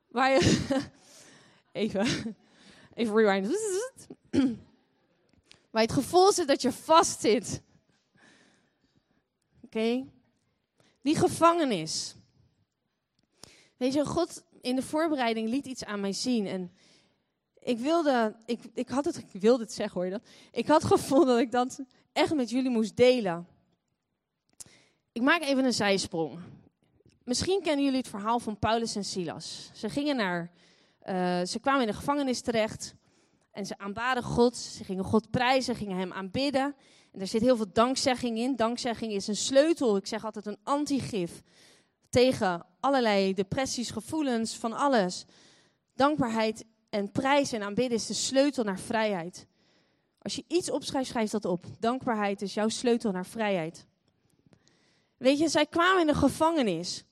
[0.16, 0.62] waar je.
[1.72, 2.36] even.
[2.94, 3.48] Even rewind.
[5.70, 7.62] waar je het gevoel zit dat je vast zit.
[9.62, 10.06] Oké?
[11.02, 12.16] Die gevangenis.
[13.78, 16.48] Weet je, God in de voorbereiding liet iets aan mij zien.
[16.48, 16.72] En
[17.60, 20.28] ik wilde, ik, ik had het, ik wilde het zeggen hoor je dat.
[20.52, 23.48] Ik had gevoeld dat ik dat echt met jullie moest delen.
[25.12, 26.40] Ik maak even een zijsprong.
[27.24, 29.70] Misschien kennen jullie het verhaal van Paulus en Silas.
[29.74, 30.52] Ze gingen naar,
[31.10, 32.96] uh, ze kwamen in de gevangenis terecht.
[33.52, 34.58] En ze aanbaden God.
[34.58, 36.76] Ze gingen God prijzen, gingen hem aanbidden.
[37.12, 38.56] En er zit heel veel dankzegging in.
[38.56, 39.96] Dankzegging is een sleutel.
[39.96, 41.42] Ik zeg altijd een antigif
[42.10, 45.26] tegen allerlei depressies, gevoelens, van alles.
[45.96, 49.48] Dankbaarheid en prijs en aanbidden is de sleutel naar vrijheid.
[50.20, 51.66] Als je iets opschrijft, schrijf dat op.
[51.80, 53.86] Dankbaarheid is jouw sleutel naar vrijheid.
[55.18, 57.04] Weet je, zij kwamen in de gevangenis.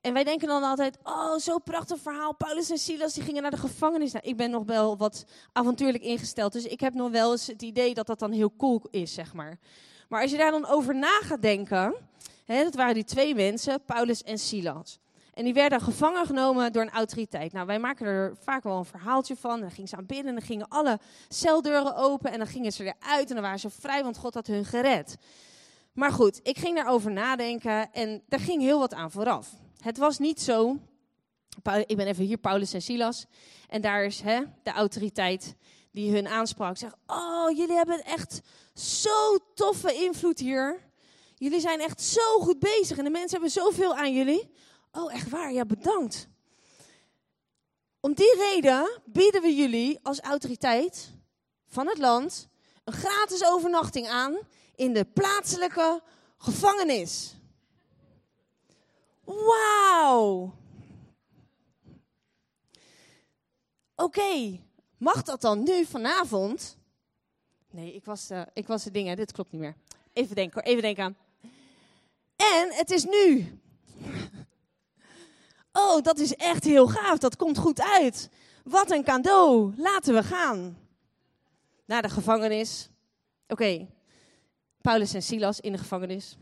[0.00, 2.34] En wij denken dan altijd, oh, zo'n prachtig verhaal.
[2.34, 4.12] Paulus en Silas, die gingen naar de gevangenis.
[4.12, 6.52] Nou, ik ben nog wel wat avontuurlijk ingesteld.
[6.52, 9.34] Dus ik heb nog wel eens het idee dat dat dan heel cool is, zeg
[9.34, 9.58] maar.
[10.08, 11.94] Maar als je daar dan over na gaat denken...
[12.44, 14.98] Hè, dat waren die twee mensen, Paulus en Silas.
[15.34, 17.52] En die werden gevangen genomen door een autoriteit.
[17.52, 19.60] Nou, wij maken er vaak wel een verhaaltje van.
[19.60, 22.32] dan gingen ze aan binnen en dan gingen alle celdeuren open.
[22.32, 25.16] En dan gingen ze eruit en dan waren ze vrij, want God had hun gered.
[25.92, 29.48] Maar goed, ik ging daarover nadenken en daar ging heel wat aan vooraf.
[29.80, 30.78] Het was niet zo.
[31.86, 33.26] Ik ben even hier, Paulus en Silas.
[33.68, 35.54] En daar is hè, de autoriteit
[35.92, 36.76] die hun aansprak.
[36.76, 38.40] Zeg, oh, jullie hebben echt
[38.74, 40.88] zo toffe invloed hier.
[41.34, 44.50] Jullie zijn echt zo goed bezig en de mensen hebben zoveel aan jullie.
[44.92, 45.52] Oh, echt waar?
[45.52, 46.28] Ja, bedankt.
[48.00, 51.10] Om die reden bieden we jullie als autoriteit
[51.66, 52.48] van het land
[52.84, 54.38] een gratis overnachting aan
[54.74, 56.02] in de plaatselijke
[56.38, 57.34] gevangenis.
[59.34, 60.54] Wauw.
[63.94, 64.60] Oké,
[64.98, 66.78] mag dat dan nu vanavond?
[67.70, 69.76] Nee, ik was, uh, ik was de dingen, dit klopt niet meer.
[70.12, 71.16] Even denken, even denken aan.
[72.36, 73.46] En het is nu.
[75.72, 77.18] Oh, dat is echt heel gaaf.
[77.18, 78.30] Dat komt goed uit.
[78.64, 79.74] Wat een cadeau.
[79.76, 80.78] Laten we gaan.
[81.84, 82.88] Naar de gevangenis.
[83.48, 83.88] Oké.
[84.80, 86.38] Paulus en Silas in de gevangenis.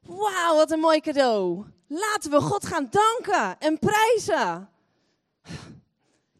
[0.00, 1.64] Wauw, wat een mooi cadeau.
[1.86, 4.68] Laten we God gaan danken en prijzen.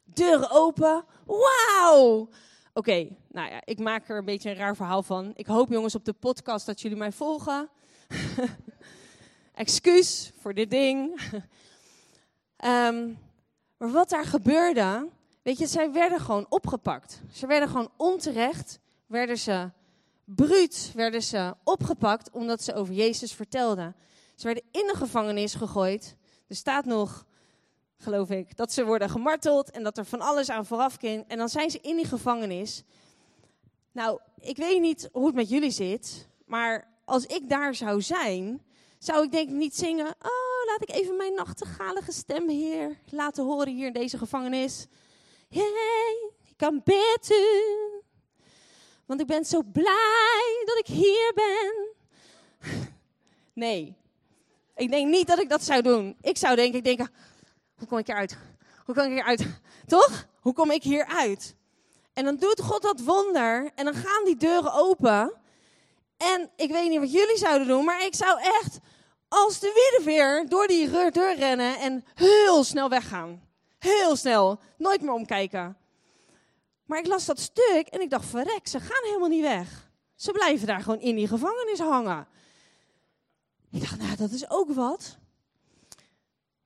[0.04, 1.04] Deuren open.
[1.26, 2.28] Wauw.
[2.72, 5.32] Oké, nou ja, ik maak er een beetje een raar verhaal van.
[5.34, 7.68] Ik hoop jongens op de podcast dat jullie mij volgen.
[9.54, 11.20] Excuus voor dit ding.
[12.64, 13.18] um,
[13.78, 15.08] maar wat daar gebeurde,
[15.42, 17.20] weet je, zij werden gewoon opgepakt.
[17.32, 19.70] Ze werden gewoon onterecht, werden ze
[20.34, 23.96] bruut, werden ze opgepakt omdat ze over Jezus vertelden.
[24.34, 26.16] Ze werden in de gevangenis gegooid.
[26.48, 27.26] Er staat nog,
[27.96, 31.24] geloof ik, dat ze worden gemarteld en dat er van alles aan vooraf ging.
[31.28, 32.84] En dan zijn ze in die gevangenis.
[33.92, 38.62] Nou, ik weet niet hoe het met jullie zit, maar als ik daar zou zijn,
[38.98, 40.06] zou ik denk ik niet zingen.
[40.06, 44.86] Oh, laat ik even mijn nachtegalige stem hier laten horen hier in deze gevangenis.
[45.48, 47.99] Hey, ik kan bidden.
[49.10, 51.88] Want ik ben zo blij dat ik hier ben.
[53.52, 53.96] Nee,
[54.74, 56.16] ik denk niet dat ik dat zou doen.
[56.20, 57.10] Ik zou denk ik denken,
[57.74, 58.36] hoe kom ik hieruit?
[58.84, 59.46] Hoe kom ik hieruit?
[59.86, 60.26] Toch?
[60.40, 61.54] Hoe kom ik hieruit?
[62.12, 65.32] En dan doet God dat wonder en dan gaan die deuren open.
[66.16, 68.78] En ik weet niet wat jullie zouden doen, maar ik zou echt
[69.28, 73.42] als de weer door die deur rennen en heel snel weggaan.
[73.78, 75.79] Heel snel, nooit meer omkijken.
[76.90, 79.90] Maar ik las dat stuk en ik dacht, verrek, ze gaan helemaal niet weg.
[80.14, 82.26] Ze blijven daar gewoon in die gevangenis hangen.
[83.70, 85.18] Ik dacht, nou, dat is ook wat.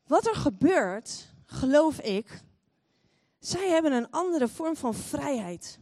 [0.07, 2.41] Wat er gebeurt, geloof ik,
[3.39, 5.79] zij hebben een andere vorm van vrijheid.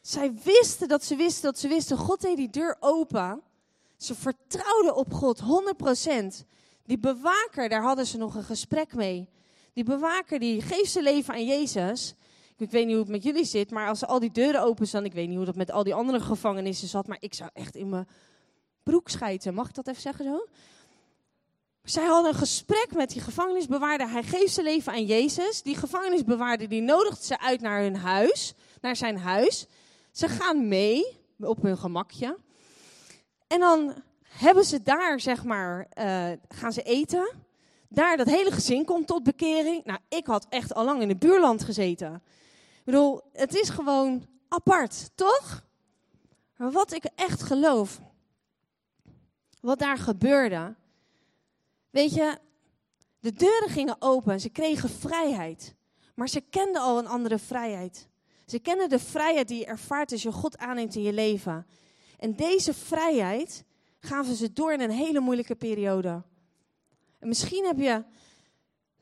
[0.00, 1.96] Zij wisten dat ze wisten dat ze wisten.
[1.96, 3.42] God deed die deur open.
[3.96, 5.42] Ze vertrouwden op God
[6.42, 6.46] 100%.
[6.84, 9.28] Die bewaker, daar hadden ze nog een gesprek mee.
[9.72, 12.14] Die bewaker die geeft zijn leven aan Jezus.
[12.58, 15.04] Ik weet niet hoe het met jullie zit, maar als al die deuren open staan,
[15.04, 17.76] ik weet niet hoe dat met al die andere gevangenissen zat, maar ik zou echt
[17.76, 18.08] in mijn
[18.82, 19.54] broek schijten.
[19.54, 20.46] Mag ik dat even zeggen zo?
[21.82, 24.10] Zij hadden een gesprek met die gevangenisbewaarder.
[24.10, 25.62] Hij geeft zijn leven aan Jezus.
[25.62, 29.66] Die gevangenisbewaarder die nodigt ze uit naar hun huis, naar zijn huis.
[30.10, 32.38] Ze gaan mee op hun gemakje.
[33.46, 37.32] En dan hebben ze daar, zeg maar, uh, gaan ze eten.
[37.88, 39.84] Daar, dat hele gezin komt tot bekering.
[39.84, 42.22] Nou, ik had echt al lang in het buurland gezeten.
[42.86, 45.64] Ik bedoel, het is gewoon apart, toch?
[46.56, 48.00] Maar wat ik echt geloof,
[49.60, 50.74] wat daar gebeurde.
[51.90, 52.38] Weet je,
[53.20, 55.74] de deuren gingen open, ze kregen vrijheid.
[56.14, 58.08] Maar ze kenden al een andere vrijheid.
[58.44, 61.66] Ze kennen de vrijheid die je ervaart als je God aanneemt in je leven.
[62.18, 63.64] En deze vrijheid
[64.00, 66.22] gaven ze door in een hele moeilijke periode.
[67.18, 68.04] En misschien heb je,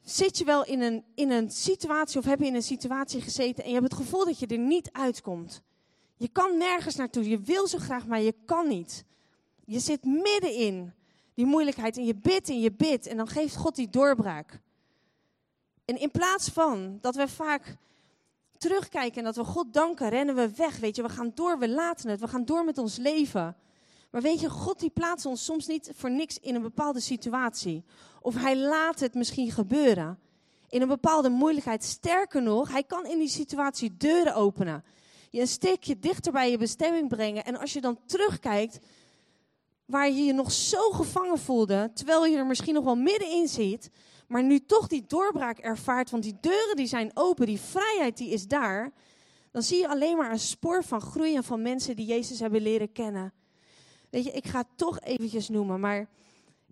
[0.05, 3.64] zit je wel in een, in een situatie of heb je in een situatie gezeten
[3.64, 5.62] en je hebt het gevoel dat je er niet uitkomt.
[6.17, 7.29] Je kan nergens naartoe.
[7.29, 9.05] Je wil zo graag, maar je kan niet.
[9.64, 10.93] Je zit middenin
[11.35, 14.61] die moeilijkheid en je bidt en je bidt en dan geeft God die doorbraak.
[15.85, 17.77] En in plaats van dat we vaak
[18.59, 20.79] terugkijken en dat we God danken, rennen we weg.
[20.79, 23.57] Weet je, we gaan door, we laten het, we gaan door met ons leven.
[24.14, 27.85] Maar weet je, God die plaatst ons soms niet voor niks in een bepaalde situatie.
[28.20, 30.18] Of hij laat het misschien gebeuren.
[30.68, 31.85] In een bepaalde moeilijkheid.
[31.85, 34.85] Sterker nog, hij kan in die situatie deuren openen.
[35.31, 37.44] Je een steekje dichter bij je bestemming brengen.
[37.44, 38.79] En als je dan terugkijkt,
[39.85, 43.90] waar je je nog zo gevangen voelde, terwijl je er misschien nog wel middenin zit,
[44.29, 48.31] maar nu toch die doorbraak ervaart, want die deuren die zijn open, die vrijheid die
[48.31, 48.92] is daar,
[49.50, 52.92] dan zie je alleen maar een spoor van groeien van mensen die Jezus hebben leren
[52.92, 53.33] kennen.
[54.14, 56.09] Weet je, ik ga het toch eventjes noemen, maar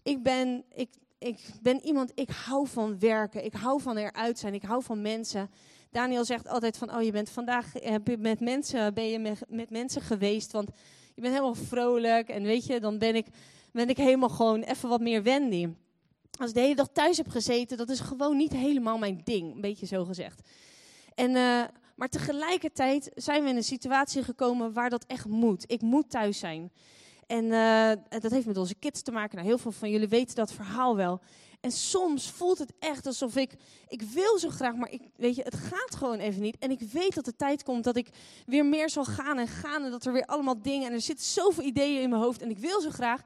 [0.02, 4.54] ik ben, ik, ik ben iemand, ik hou van werken, ik hou van eruit zijn,
[4.54, 5.50] ik hou van mensen.
[5.90, 7.72] Daniel zegt altijd van, oh je bent vandaag
[8.18, 10.70] met mensen, ben je met, mensen geweest, want
[11.14, 13.26] je bent helemaal vrolijk en weet je, dan ben ik,
[13.72, 15.68] ben ik helemaal gewoon even wat meer Wendy
[16.38, 19.54] als ik de hele dag thuis heb gezeten, dat is gewoon niet helemaal mijn ding,
[19.54, 20.48] een beetje zo gezegd.
[21.14, 21.62] En, uh,
[21.96, 25.64] maar tegelijkertijd zijn we in een situatie gekomen waar dat echt moet.
[25.66, 26.70] Ik moet thuis zijn.
[27.32, 29.36] En uh, dat heeft met onze kids te maken.
[29.36, 31.20] Nou, heel veel van jullie weten dat verhaal wel.
[31.60, 33.54] En soms voelt het echt alsof ik,
[33.88, 36.58] ik wil zo graag, maar ik, weet je, het gaat gewoon even niet.
[36.58, 38.08] En ik weet dat de tijd komt dat ik
[38.46, 41.26] weer meer zal gaan en gaan en dat er weer allemaal dingen en er zitten
[41.26, 43.22] zoveel ideeën in mijn hoofd en ik wil zo graag.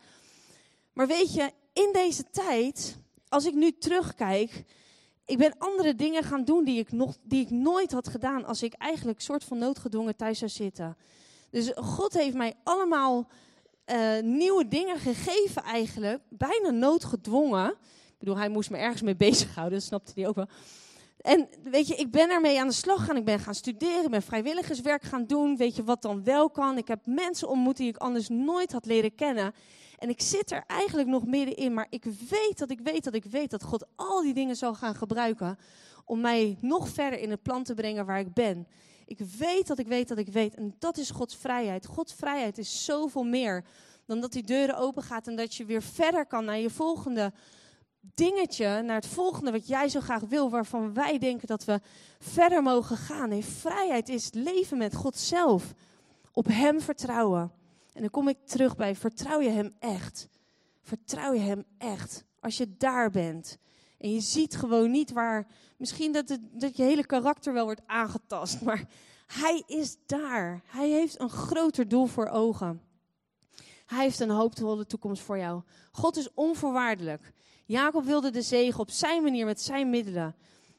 [0.92, 4.64] Maar weet je, in deze tijd, als ik nu terugkijk,
[5.24, 8.62] ik ben andere dingen gaan doen die ik, nog, die ik nooit had gedaan als
[8.62, 10.96] ik eigenlijk soort van noodgedwongen thuis zou zitten.
[11.50, 13.28] Dus God heeft mij allemaal
[13.86, 17.70] uh, nieuwe dingen gegeven eigenlijk, bijna noodgedwongen.
[18.08, 20.48] Ik bedoel, hij moest me ergens mee bezighouden, dat snapte hij ook wel.
[21.26, 23.16] En weet je, ik ben ermee aan de slag gegaan.
[23.16, 25.56] Ik ben gaan studeren, ben vrijwilligerswerk gaan doen.
[25.56, 26.78] Weet je wat dan wel kan?
[26.78, 29.54] Ik heb mensen ontmoet die ik anders nooit had leren kennen.
[29.98, 33.24] En ik zit er eigenlijk nog middenin, maar ik weet dat ik weet dat ik
[33.24, 35.58] weet dat God al die dingen zal gaan gebruiken
[36.04, 38.66] om mij nog verder in het plan te brengen waar ik ben.
[39.06, 40.54] Ik weet dat ik weet dat ik weet.
[40.54, 41.86] En dat is Gods vrijheid.
[41.86, 43.64] Gods vrijheid is zoveel meer
[44.04, 47.32] dan dat die deuren open gaat en dat je weer verder kan naar je volgende
[48.14, 51.80] dingetje, naar het volgende wat jij zo graag wil, waarvan wij denken dat we
[52.18, 53.28] verder mogen gaan.
[53.28, 55.74] Nee, vrijheid is leven met God zelf.
[56.32, 57.52] Op Hem vertrouwen.
[57.92, 60.28] En dan kom ik terug bij, vertrouw je Hem echt?
[60.82, 62.24] Vertrouw je Hem echt?
[62.40, 63.58] Als je daar bent
[63.98, 67.82] en je ziet gewoon niet waar, misschien dat, het, dat je hele karakter wel wordt
[67.86, 68.88] aangetast, maar
[69.26, 70.62] Hij is daar.
[70.66, 72.80] Hij heeft een groter doel voor ogen.
[73.86, 75.62] Hij heeft een hoopvolle toekomst voor jou.
[75.92, 77.32] God is onvoorwaardelijk.
[77.64, 80.34] Jacob wilde de zegen op zijn manier, met zijn middelen.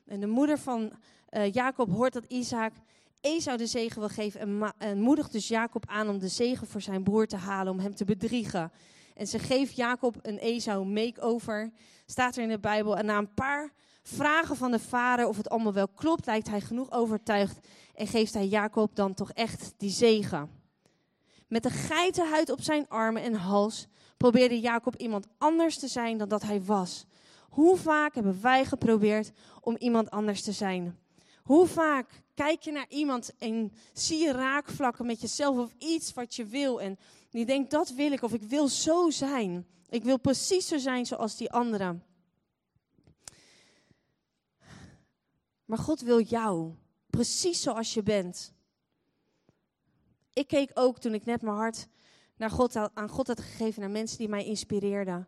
[0.06, 0.92] En de moeder van
[1.30, 2.74] uh, Jacob hoort dat Isaac
[3.22, 6.82] Esau de zegen wil geven en, en moedigt dus Jacob aan om de zegen voor
[6.82, 8.72] zijn broer te halen, om hem te bedriegen.
[9.18, 11.72] En ze geeft Jacob een Esau make-over,
[12.06, 12.98] staat er in de Bijbel.
[12.98, 16.62] En na een paar vragen van de vader of het allemaal wel klopt, lijkt hij
[16.62, 20.50] genoeg overtuigd en geeft hij Jacob dan toch echt die zegen.
[21.48, 26.30] Met de geitenhuid op zijn armen en hals probeerde Jacob iemand anders te zijn dan
[26.30, 27.06] dat hij was.
[27.50, 30.98] Hoe vaak hebben wij geprobeerd om iemand anders te zijn?
[31.44, 36.36] Hoe vaak kijk je naar iemand en zie je raakvlakken met jezelf of iets wat
[36.36, 36.98] je wil en
[37.30, 39.68] je denkt dat wil ik of ik wil zo zijn.
[39.90, 42.04] Ik wil precies zo zijn zoals die anderen.
[45.66, 46.74] Maar God wil jou,
[47.10, 48.54] precies zoals je bent.
[50.34, 51.88] Ik keek ook toen ik net mijn hart
[52.38, 55.28] naar God, aan God had gegeven, naar mensen die mij inspireerden.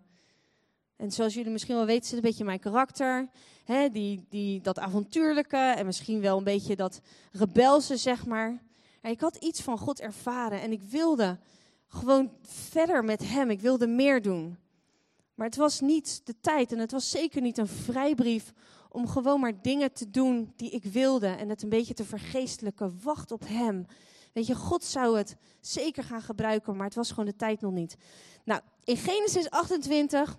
[0.95, 3.29] En zoals jullie misschien wel weten, zit een beetje mijn karakter.
[3.63, 8.63] Hè, die, die, dat avontuurlijke en misschien wel een beetje dat rebelse, zeg maar.
[9.01, 11.39] Ik had iets van God ervaren en ik wilde
[11.89, 13.49] gewoon verder met Hem.
[13.49, 14.57] Ik wilde meer doen.
[15.35, 18.53] Maar het was niet de tijd en het was zeker niet een vrijbrief
[18.89, 22.99] om gewoon maar dingen te doen die ik wilde en het een beetje te vergeestelijken.
[23.03, 23.85] Wacht op Hem.
[24.33, 27.71] Weet je, God zou het zeker gaan gebruiken, maar het was gewoon de tijd nog
[27.71, 27.97] niet.
[28.45, 30.37] Nou, in Genesis 28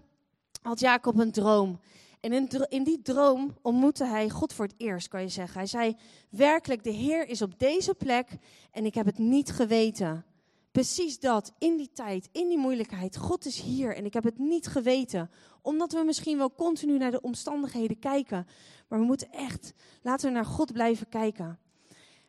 [0.63, 1.81] had Jacob een droom.
[2.21, 5.57] En in, in, die droom ontmoette hij God voor het eerst, kan je zeggen.
[5.57, 5.97] Hij zei,
[6.31, 8.29] werkelijk, de Heer is op deze plek
[8.71, 10.25] en ik heb het niet geweten.
[10.73, 13.17] Precies dat, in die tijd, in die moeilijkheid.
[13.17, 15.31] God is hier en ik heb het niet geweten.
[15.63, 18.47] Omdat we misschien wel continu naar de omstandigheden kijken.
[18.89, 21.59] Maar we moeten echt, laten we naar God blijven kijken.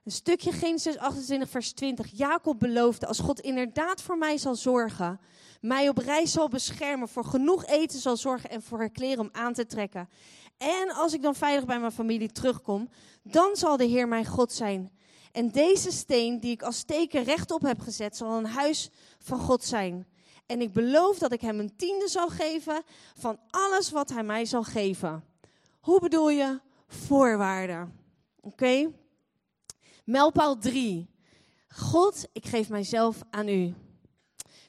[0.04, 2.12] Een stukje Genesis 28, vers 20.
[2.12, 5.20] Jacob beloofde, als God inderdaad voor mij zal zorgen,
[5.62, 9.54] mij op reis zal beschermen, voor genoeg eten zal zorgen en voor kleren om aan
[9.54, 10.10] te trekken.
[10.58, 12.90] En als ik dan veilig bij mijn familie terugkom,
[13.24, 14.92] dan zal de Heer mijn God zijn.
[15.32, 18.90] En deze steen die ik als teken rechtop heb gezet, zal een huis
[19.20, 20.08] van God zijn.
[20.46, 22.82] En ik beloof dat ik hem een tiende zal geven
[23.16, 25.24] van alles wat hij mij zal geven.
[25.80, 26.60] Hoe bedoel je?
[26.88, 27.94] Voorwaarden.
[28.42, 28.48] Oké?
[28.48, 28.94] Okay?
[30.04, 31.10] Mijlpaal 3.
[31.68, 33.74] God, ik geef mijzelf aan u.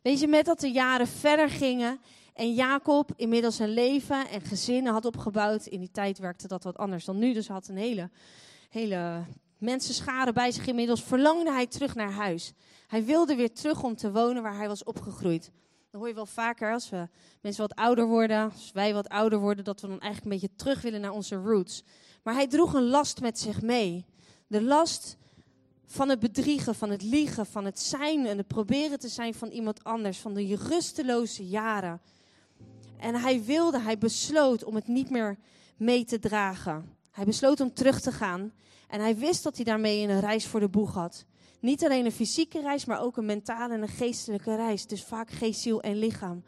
[0.02, 2.00] Weet je, met dat de jaren verder gingen
[2.34, 5.66] en Jacob inmiddels zijn leven en gezinnen had opgebouwd.
[5.66, 8.10] In die tijd werkte dat wat anders dan nu, dus hij had een hele,
[8.68, 9.24] hele
[9.62, 11.02] mensenschade bij zich inmiddels.
[11.02, 12.52] Verlangde hij terug naar huis.
[12.86, 15.50] Hij wilde weer terug om te wonen waar hij was opgegroeid.
[15.90, 17.08] Dan hoor je wel vaker als we
[17.40, 20.56] mensen wat ouder worden, als wij wat ouder worden, dat we dan eigenlijk een beetje
[20.56, 21.84] terug willen naar onze roots.
[22.22, 24.04] Maar hij droeg een last met zich mee.
[24.46, 25.16] De last
[25.86, 29.48] van het bedriegen, van het liegen, van het zijn en het proberen te zijn van
[29.48, 32.00] iemand anders, van de rusteloze jaren.
[32.98, 35.38] En hij wilde, hij besloot om het niet meer
[35.76, 36.96] mee te dragen.
[37.12, 38.52] Hij besloot om terug te gaan
[38.88, 41.24] en hij wist dat hij daarmee een reis voor de boeg had.
[41.60, 44.86] Niet alleen een fysieke reis, maar ook een mentale en een geestelijke reis.
[44.86, 46.42] Dus vaak geest, ziel en lichaam.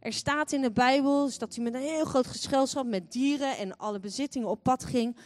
[0.00, 3.56] Er staat in de Bijbel dus dat hij met een heel groot gezelschap met dieren
[3.56, 5.16] en alle bezittingen op pad ging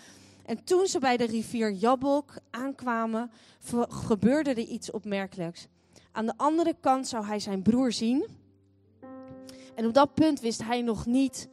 [0.47, 3.31] en toen ze bij de rivier Jabbok aankwamen,
[3.89, 5.67] gebeurde er iets opmerkelijks.
[6.13, 8.27] Aan de andere kant zou hij zijn broer zien.
[9.75, 11.49] En op dat punt wist hij nog niet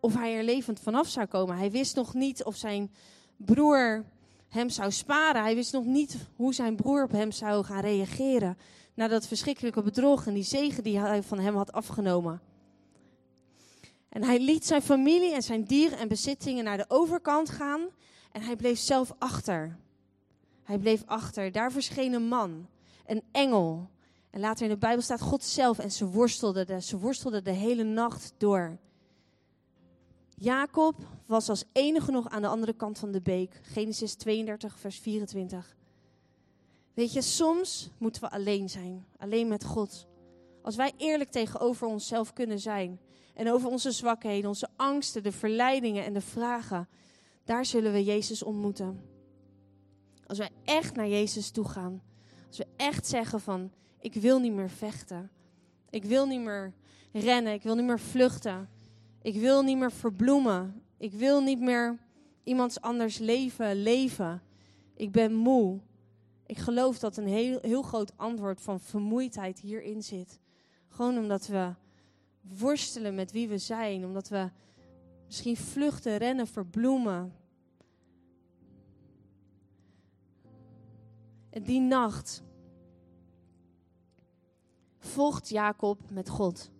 [0.00, 1.56] of hij er levend vanaf zou komen.
[1.56, 2.90] Hij wist nog niet of zijn
[3.36, 4.04] broer
[4.48, 5.42] hem zou sparen.
[5.42, 8.58] Hij wist nog niet hoe zijn broer op hem zou gaan reageren.
[8.94, 12.40] Na dat verschrikkelijke bedrog en die zegen die hij van hem had afgenomen.
[14.08, 17.80] En hij liet zijn familie en zijn dieren en bezittingen naar de overkant gaan.
[18.32, 19.76] En hij bleef zelf achter.
[20.62, 21.52] Hij bleef achter.
[21.52, 22.66] Daar verscheen een man,
[23.06, 23.90] een engel.
[24.30, 27.50] En later in de Bijbel staat God zelf en ze worstelden de, ze worstelden de
[27.50, 28.78] hele nacht door.
[30.42, 30.94] Jacob
[31.26, 33.60] was als enige nog aan de andere kant van de beek.
[33.62, 35.76] Genesis 32, vers 24.
[36.94, 39.06] Weet je, soms moeten we alleen zijn.
[39.18, 40.06] Alleen met God.
[40.62, 43.00] Als wij eerlijk tegenover onszelf kunnen zijn.
[43.34, 46.88] En over onze zwakheden, onze angsten, de verleidingen en de vragen.
[47.44, 49.00] Daar zullen we Jezus ontmoeten.
[50.26, 52.02] Als wij echt naar Jezus toe gaan.
[52.48, 55.30] Als we echt zeggen van, ik wil niet meer vechten.
[55.90, 56.72] Ik wil niet meer
[57.12, 57.52] rennen.
[57.52, 58.68] Ik wil niet meer vluchten.
[59.22, 60.82] Ik wil niet meer verbloemen.
[60.96, 61.98] Ik wil niet meer
[62.42, 64.42] iemands anders leven leven.
[64.94, 65.80] Ik ben moe.
[66.46, 70.40] Ik geloof dat een heel, heel groot antwoord van vermoeidheid hierin zit.
[70.88, 71.74] Gewoon omdat we
[72.58, 74.04] worstelen met wie we zijn.
[74.04, 74.50] Omdat we
[75.26, 77.34] misschien vluchten, rennen, verbloemen.
[81.50, 82.42] En die nacht
[84.98, 86.70] vocht Jacob met God.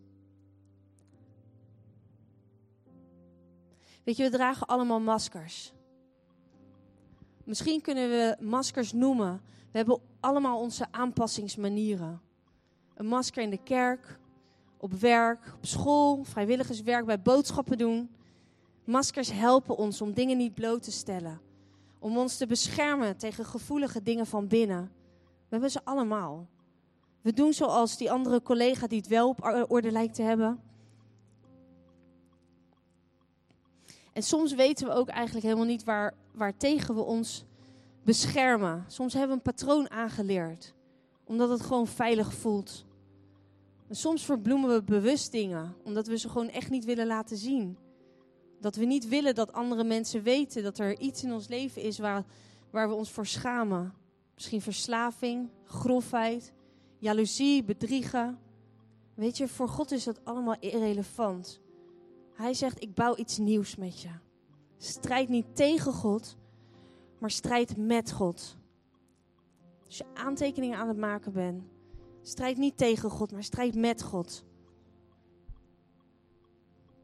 [4.11, 5.73] Weet je, we dragen allemaal maskers.
[7.45, 9.43] Misschien kunnen we maskers noemen.
[9.71, 12.21] We hebben allemaal onze aanpassingsmanieren.
[12.95, 14.19] Een masker in de kerk,
[14.77, 18.11] op werk, op school, vrijwilligerswerk, bij boodschappen doen.
[18.85, 21.41] Maskers helpen ons om dingen niet bloot te stellen.
[21.99, 24.93] Om ons te beschermen tegen gevoelige dingen van binnen.
[25.23, 26.49] We hebben ze allemaal.
[27.21, 30.61] We doen zoals die andere collega die het wel op orde lijkt te hebben.
[34.13, 37.45] En soms weten we ook eigenlijk helemaal niet waar, waar tegen we ons
[38.03, 38.85] beschermen.
[38.89, 40.75] Soms hebben we een patroon aangeleerd,
[41.25, 42.85] omdat het gewoon veilig voelt.
[43.89, 47.77] En soms verbloemen we bewust dingen, omdat we ze gewoon echt niet willen laten zien.
[48.61, 51.99] Dat we niet willen dat andere mensen weten dat er iets in ons leven is
[51.99, 52.25] waar,
[52.71, 53.95] waar we ons voor schamen.
[54.35, 56.53] Misschien verslaving, grofheid,
[56.99, 58.39] jaloezie, bedriegen.
[59.15, 61.61] Weet je, voor God is dat allemaal irrelevant.
[62.41, 64.09] Hij zegt: Ik bouw iets nieuws met je.
[64.79, 66.37] Strijd niet tegen God,
[67.19, 68.57] maar strijd met God.
[69.87, 71.63] Als je aantekeningen aan het maken bent,
[72.23, 74.45] strijd niet tegen God, maar strijd met God.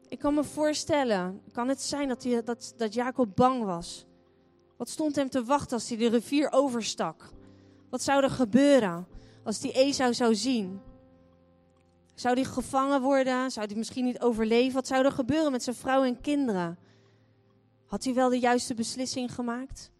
[0.07, 4.05] Ik kan me voorstellen, kan het zijn dat, hij, dat, dat Jacob bang was?
[4.77, 7.29] Wat stond hem te wachten als hij de rivier overstak?
[7.89, 9.07] Wat zou er gebeuren
[9.43, 10.79] als hij Esau zou zien?
[12.19, 13.51] Zou hij gevangen worden?
[13.51, 14.73] Zou hij misschien niet overleven?
[14.73, 16.77] Wat zou er gebeuren met zijn vrouw en kinderen?
[17.85, 19.91] Had hij wel de juiste beslissing gemaakt?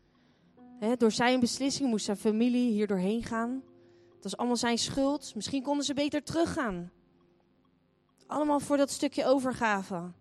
[0.97, 3.63] door zijn beslissing moest zijn familie hier doorheen gaan.
[4.15, 5.35] Het was allemaal zijn schuld.
[5.35, 6.91] Misschien konden ze beter teruggaan.
[8.27, 10.11] Allemaal voor dat stukje overgave.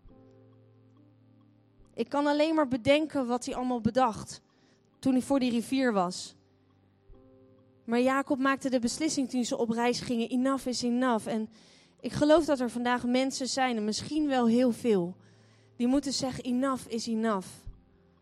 [1.94, 4.40] Ik kan alleen maar bedenken wat hij allemaal bedacht
[4.98, 6.34] toen hij voor die rivier was.
[7.84, 11.26] Maar Jacob maakte de beslissing toen ze op reis gingen: enough is enough.
[11.26, 11.48] En
[12.00, 15.14] ik geloof dat er vandaag mensen zijn, en misschien wel heel veel,
[15.76, 17.48] die moeten zeggen: enough is enough.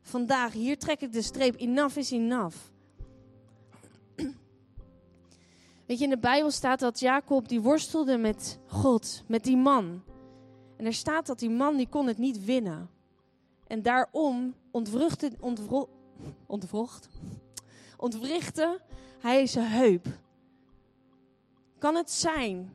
[0.00, 2.56] Vandaag, hier trek ik de streep: enough is enough.
[5.86, 10.02] Weet je, in de Bijbel staat dat Jacob die worstelde met God, met die man.
[10.76, 12.90] En er staat dat die man die kon het niet winnen.
[13.66, 14.54] En daarom
[16.46, 17.08] ontwrocht,
[17.96, 18.80] ontwrichtte
[19.20, 20.06] hij zijn heup.
[21.78, 22.72] Kan het zijn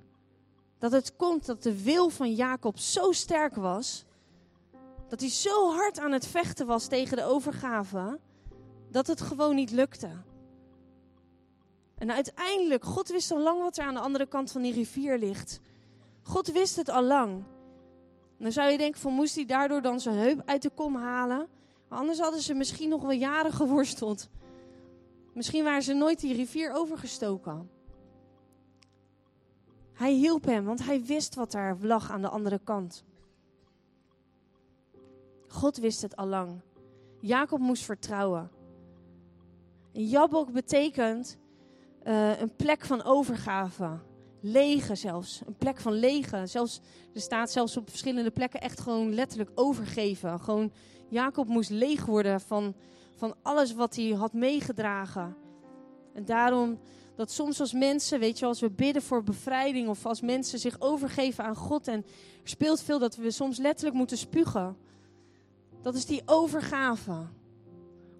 [0.79, 4.05] dat het komt dat de wil van Jacob zo sterk was,
[5.07, 8.19] dat hij zo hard aan het vechten was tegen de overgave,
[8.91, 10.09] dat het gewoon niet lukte?
[11.95, 15.17] En uiteindelijk, God wist al lang wat er aan de andere kant van die rivier
[15.17, 15.59] ligt.
[16.21, 17.43] God wist het al lang.
[18.37, 21.47] dan zou je denken van moest hij daardoor dan zijn heup uit de kom halen?
[21.87, 24.29] Anders hadden ze misschien nog wel jaren geworsteld.
[25.33, 27.69] Misschien waren ze nooit die rivier overgestoken.
[29.99, 33.03] Hij hielp hem, want hij wist wat daar lag aan de andere kant.
[35.47, 36.61] God wist het al lang.
[37.21, 38.51] Jacob moest vertrouwen.
[39.91, 41.37] Jabok betekent
[42.03, 43.99] uh, een plek van overgave.
[44.39, 45.41] Lege zelfs.
[45.45, 46.45] Een plek van lege.
[46.45, 46.81] Zelfs,
[47.13, 50.39] er staat zelfs op verschillende plekken echt gewoon letterlijk overgeven.
[50.39, 50.71] Gewoon,
[51.07, 52.75] Jacob moest leeg worden van,
[53.15, 55.35] van alles wat hij had meegedragen.
[56.13, 56.79] En daarom
[57.19, 60.75] dat soms als mensen, weet je, als we bidden voor bevrijding of als mensen zich
[60.81, 62.05] overgeven aan God en
[62.43, 64.77] er speelt veel dat we soms letterlijk moeten spugen.
[65.81, 67.27] Dat is die overgave.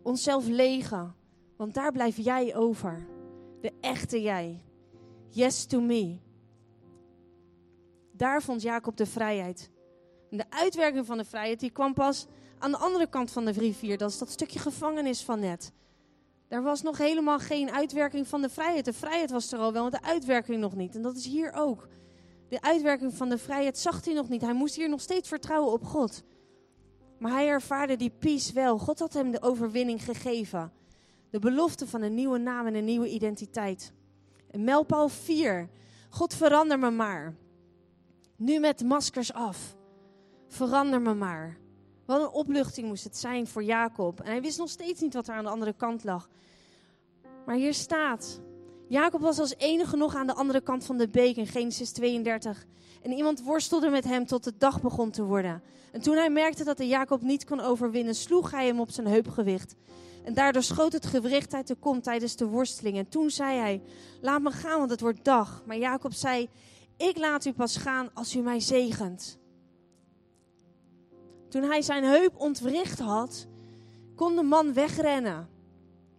[0.03, 1.15] Onszelf legen.
[1.55, 3.07] Want daar blijf jij over.
[3.61, 4.63] De echte jij.
[5.29, 6.17] Yes to me.
[8.11, 9.69] Daar vond Jacob de vrijheid.
[10.31, 12.25] En de uitwerking van de vrijheid die kwam pas
[12.57, 13.97] aan de andere kant van de rivier.
[13.97, 15.71] Dat is dat stukje gevangenis van net.
[16.49, 18.85] Daar was nog helemaal geen uitwerking van de vrijheid.
[18.85, 20.95] De vrijheid was er al wel, maar de uitwerking nog niet.
[20.95, 21.87] En dat is hier ook.
[22.47, 24.41] De uitwerking van de vrijheid zag hij nog niet.
[24.41, 26.23] Hij moest hier nog steeds vertrouwen op God.
[27.19, 28.77] Maar hij ervaarde die peace wel.
[28.77, 30.71] God had hem de overwinning gegeven.
[31.29, 33.93] De belofte van een nieuwe naam en een nieuwe identiteit.
[34.51, 35.69] En Melpaal 4.
[36.09, 37.35] God verander me maar.
[38.35, 39.75] Nu met maskers af.
[40.47, 41.57] Verander me maar.
[42.09, 44.19] Wat een opluchting moest het zijn voor Jacob.
[44.19, 46.29] En hij wist nog steeds niet wat er aan de andere kant lag.
[47.45, 48.41] Maar hier staat:
[48.87, 52.65] Jacob was als enige nog aan de andere kant van de beek in Genesis 32.
[53.01, 55.63] En iemand worstelde met hem tot de dag begon te worden.
[55.91, 59.07] En toen hij merkte dat hij Jacob niet kon overwinnen, sloeg hij hem op zijn
[59.07, 59.75] heupgewicht.
[60.23, 62.97] En daardoor schoot het gewricht uit de kom tijdens de worsteling.
[62.97, 63.81] En toen zei hij:
[64.21, 65.63] Laat me gaan, want het wordt dag.
[65.65, 66.49] Maar Jacob zei:
[66.97, 69.38] Ik laat u pas gaan als u mij zegent.
[71.49, 73.47] Toen hij zijn heup ontwricht had,
[74.15, 75.49] kon de man wegrennen.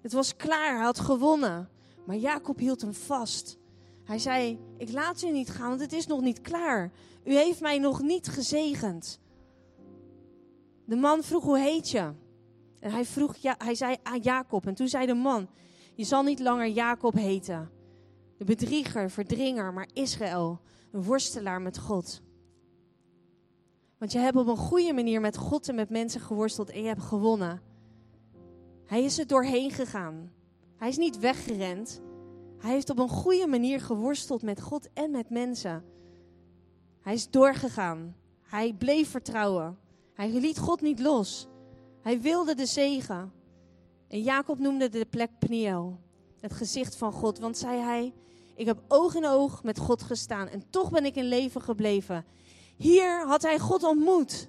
[0.03, 1.69] Het was klaar, hij had gewonnen.
[2.07, 3.59] Maar Jacob hield hem vast.
[4.05, 6.93] Hij zei: Ik laat u niet gaan, want het is nog niet klaar.
[7.25, 9.21] U heeft mij nog niet gezegend.
[10.85, 12.13] De man vroeg: Hoe heet je?
[12.81, 14.67] En hij, vroeg, ja, hij zei aan Jacob.
[14.67, 15.49] En toen zei de man:
[15.95, 17.71] Je zal niet langer Jacob heten.
[18.39, 20.61] De bedrieger, verdringer, maar Israël,
[20.93, 22.23] een worstelaar met God.
[24.01, 26.89] Want je hebt op een goede manier met God en met mensen geworsteld en je
[26.89, 27.63] hebt gewonnen.
[28.87, 30.33] Hij is er doorheen gegaan.
[30.77, 32.01] Hij is niet weggerend.
[32.59, 35.85] Hij heeft op een goede manier geworsteld met God en met mensen.
[37.01, 38.17] Hij is doorgegaan.
[38.43, 39.79] Hij bleef vertrouwen.
[40.15, 41.49] Hij liet God niet los.
[42.03, 43.33] Hij wilde de zegen.
[44.09, 45.99] En Jacob noemde de plek Pniel,
[46.41, 48.15] het gezicht van God, want zei hij,
[48.55, 52.25] ik heb oog in oog met God gestaan en toch ben ik in leven gebleven.
[52.81, 54.49] Hier had hij God ontmoet.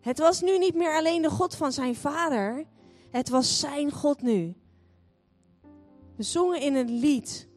[0.00, 2.66] Het was nu niet meer alleen de God van zijn vader,
[3.10, 4.54] het was zijn God nu.
[6.16, 7.48] We zongen in een lied,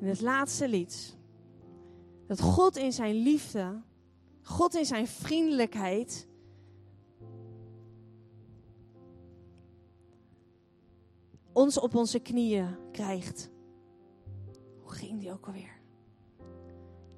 [0.00, 1.16] in het laatste lied,
[2.26, 3.82] dat God in zijn liefde,
[4.42, 6.26] God in zijn vriendelijkheid,
[11.52, 13.50] ons op onze knieën krijgt.
[14.80, 15.80] Hoe ging die ook alweer?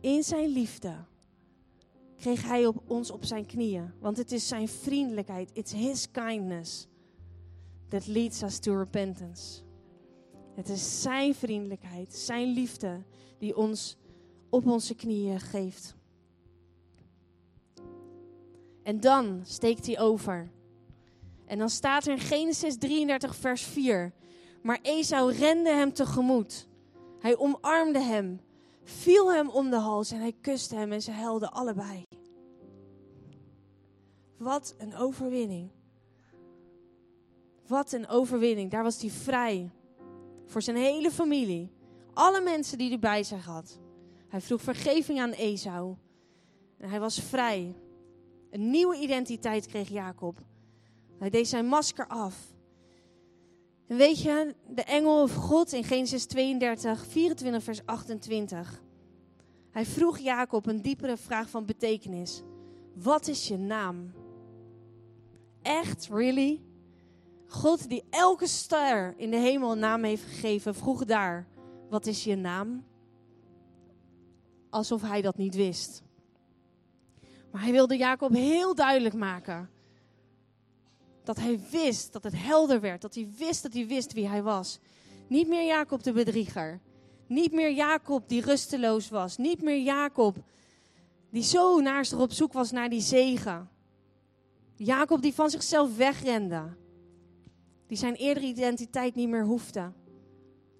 [0.00, 1.08] In zijn liefde
[2.20, 3.92] kreeg hij op ons op zijn knieën.
[4.00, 5.50] Want het is zijn vriendelijkheid.
[5.52, 6.86] It's his kindness
[7.88, 9.62] that leads us to repentance.
[10.54, 13.02] Het is zijn vriendelijkheid, zijn liefde
[13.38, 13.96] die ons
[14.50, 15.94] op onze knieën geeft.
[18.82, 20.50] En dan steekt hij over.
[21.44, 24.12] En dan staat er in Genesis 33, vers 4.
[24.62, 26.68] Maar Esau rende hem tegemoet.
[27.18, 28.40] Hij omarmde hem,
[28.82, 32.06] viel hem om de hals en hij kuste hem en ze huilden allebei.
[34.40, 35.70] Wat een overwinning.
[37.66, 38.70] Wat een overwinning.
[38.70, 39.70] Daar was hij vrij.
[40.46, 41.72] Voor zijn hele familie.
[42.12, 43.78] Alle mensen die hij bij zich had.
[44.28, 45.96] Hij vroeg vergeving aan Esau.
[46.78, 47.76] En hij was vrij.
[48.50, 50.42] Een nieuwe identiteit kreeg Jacob.
[51.18, 52.54] Hij deed zijn masker af.
[53.86, 58.82] En weet je, de engel of God in Genesis 32, 24, vers 28.
[59.70, 62.42] Hij vroeg Jacob een diepere vraag van betekenis.
[62.94, 64.19] Wat is je naam?
[65.62, 66.60] Echt, really?
[67.46, 71.46] God die elke ster in de hemel een naam heeft gegeven, vroeg daar,
[71.88, 72.84] wat is je naam?
[74.70, 76.02] Alsof hij dat niet wist.
[77.50, 79.70] Maar hij wilde Jacob heel duidelijk maken
[81.24, 84.42] dat hij wist, dat het helder werd, dat hij wist dat hij wist wie hij
[84.42, 84.78] was.
[85.26, 86.80] Niet meer Jacob de bedrieger.
[87.26, 89.36] Niet meer Jacob die rusteloos was.
[89.36, 90.36] Niet meer Jacob
[91.30, 93.69] die zo naast op zoek was naar die zegen.
[94.82, 96.76] Jacob die van zichzelf wegrende.
[97.86, 99.92] Die zijn eerdere identiteit niet meer hoefde.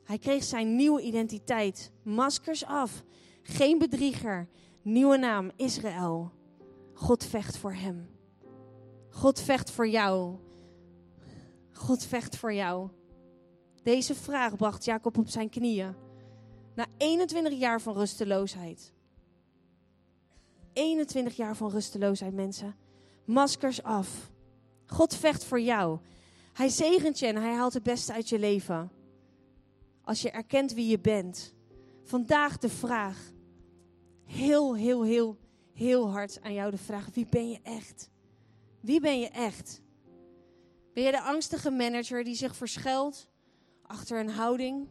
[0.05, 1.93] Hij kreeg zijn nieuwe identiteit.
[2.03, 3.05] Maskers af.
[3.43, 4.49] Geen bedrieger.
[4.83, 6.33] Nieuwe naam Israël.
[6.93, 8.09] God vecht voor hem.
[9.09, 10.37] God vecht voor jou.
[11.73, 12.89] God vecht voor jou.
[13.83, 15.95] Deze vraag bracht Jacob op zijn knieën.
[16.75, 18.93] Na 21 jaar van rusteloosheid.
[20.73, 22.89] 21 jaar van rusteloosheid, mensen.
[23.31, 24.31] Maskers af.
[24.87, 25.99] God vecht voor jou.
[26.53, 28.91] Hij zegent je en hij haalt het beste uit je leven.
[30.03, 31.55] Als je erkent wie je bent.
[32.03, 33.33] Vandaag de vraag.
[34.25, 35.37] Heel, heel, heel,
[35.73, 38.11] heel hard aan jou de vraag: wie ben je echt?
[38.81, 39.83] Wie ben je echt?
[40.95, 43.29] Ben je de angstige manager die zich verschuilt
[43.83, 44.89] achter een houding?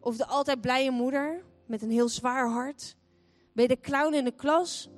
[0.00, 2.96] Of de altijd blije moeder met een heel zwaar hart?
[3.52, 4.90] Ben je de clown in de klas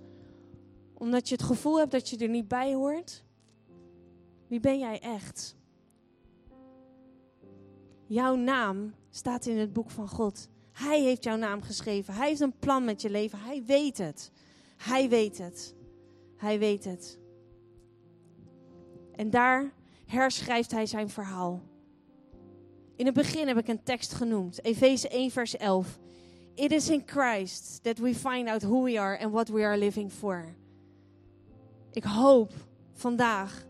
[0.99, 3.25] omdat je het gevoel hebt dat je er niet bij hoort?
[4.47, 5.57] Wie ben jij echt?
[8.07, 10.49] Jouw naam staat in het boek van God.
[10.73, 12.15] Hij heeft jouw naam geschreven.
[12.15, 13.39] Hij heeft een plan met je leven.
[13.39, 14.31] Hij weet het.
[14.77, 15.75] Hij weet het.
[16.37, 17.19] Hij weet het.
[19.13, 19.73] En daar
[20.07, 21.63] herschrijft hij zijn verhaal.
[22.97, 25.99] In het begin heb ik een tekst genoemd, Efeze 1, vers 11.
[26.55, 29.79] It is in Christ that we find out who we are and what we are
[29.79, 30.55] living for.
[31.97, 32.53] Ik hoop
[32.93, 33.67] vandaag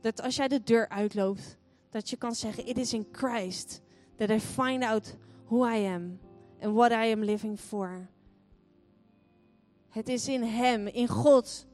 [0.00, 1.56] dat als jij de deur uitloopt,
[1.90, 3.80] dat je kan zeggen: It is in Christ
[4.16, 6.18] that I find out who I am
[6.60, 8.08] and what I am living for.
[9.88, 11.66] Het is in Hem, in God,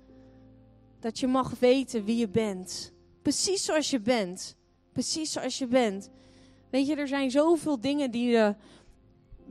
[0.99, 2.93] dat je mag weten wie je bent.
[3.23, 4.57] Precies zoals je bent.
[4.93, 6.11] Precies zoals je bent.
[6.71, 8.51] Weet je, er zijn zoveel dingen die, uh,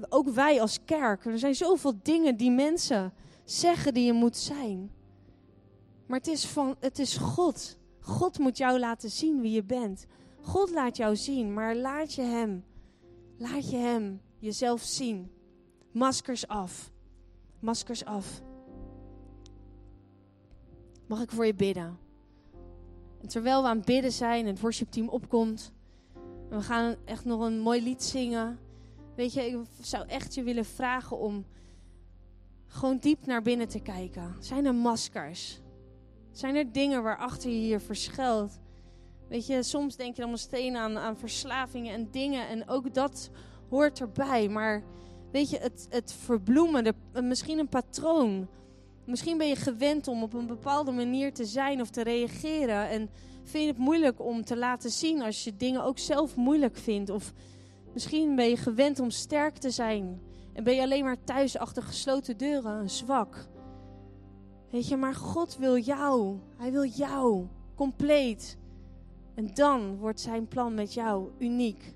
[0.10, 3.14] ook wij als kerk, er zijn zoveel dingen die mensen
[3.46, 4.98] zeggen die je moet zijn.
[6.10, 7.78] Maar het is, van, het is God.
[8.00, 10.06] God moet jou laten zien wie je bent.
[10.42, 12.64] God laat jou zien, maar laat je Hem,
[13.38, 15.32] laat je Hem jezelf zien.
[15.92, 16.92] Maskers af.
[17.60, 18.42] Maskers af.
[21.08, 21.98] Mag ik voor je bidden?
[23.22, 25.74] En terwijl we aan het bidden zijn en het worshipteam opkomt,
[26.50, 28.60] en we gaan echt nog een mooi lied zingen.
[29.16, 31.46] Weet je, ik zou echt je willen vragen om
[32.68, 34.36] gewoon diep naar binnen te kijken.
[34.40, 35.62] Zijn er maskers?
[36.40, 38.60] Zijn er dingen waarachter je hier verschuilt?
[39.28, 42.48] Weet je, soms denk je dan meteen aan, aan verslavingen en dingen.
[42.48, 43.30] En ook dat
[43.70, 44.48] hoort erbij.
[44.48, 44.84] Maar
[45.32, 48.48] weet je, het, het verbloemen, de, misschien een patroon
[49.06, 52.90] Misschien ben je gewend om op een bepaalde manier te zijn of te reageren.
[52.90, 53.10] En
[53.44, 57.10] vind je het moeilijk om te laten zien als je dingen ook zelf moeilijk vindt.
[57.10, 57.34] Of
[57.94, 60.22] misschien ben je gewend om sterk te zijn.
[60.54, 63.48] En ben je alleen maar thuis achter gesloten deuren, zwak.
[64.70, 66.38] Weet je, maar God wil jou.
[66.58, 68.58] Hij wil jou compleet.
[69.34, 71.94] En dan wordt zijn plan met jou uniek.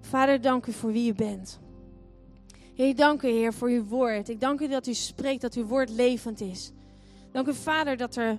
[0.00, 1.60] Vader, dank u voor wie u bent.
[2.74, 4.28] Heer, dank u, Heer, voor uw woord.
[4.28, 6.72] Ik dank u dat u spreekt, dat uw woord levend is.
[7.32, 8.38] Dank u, Vader, dat er,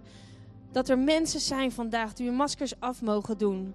[0.72, 3.74] dat er mensen zijn vandaag die hun maskers af mogen doen.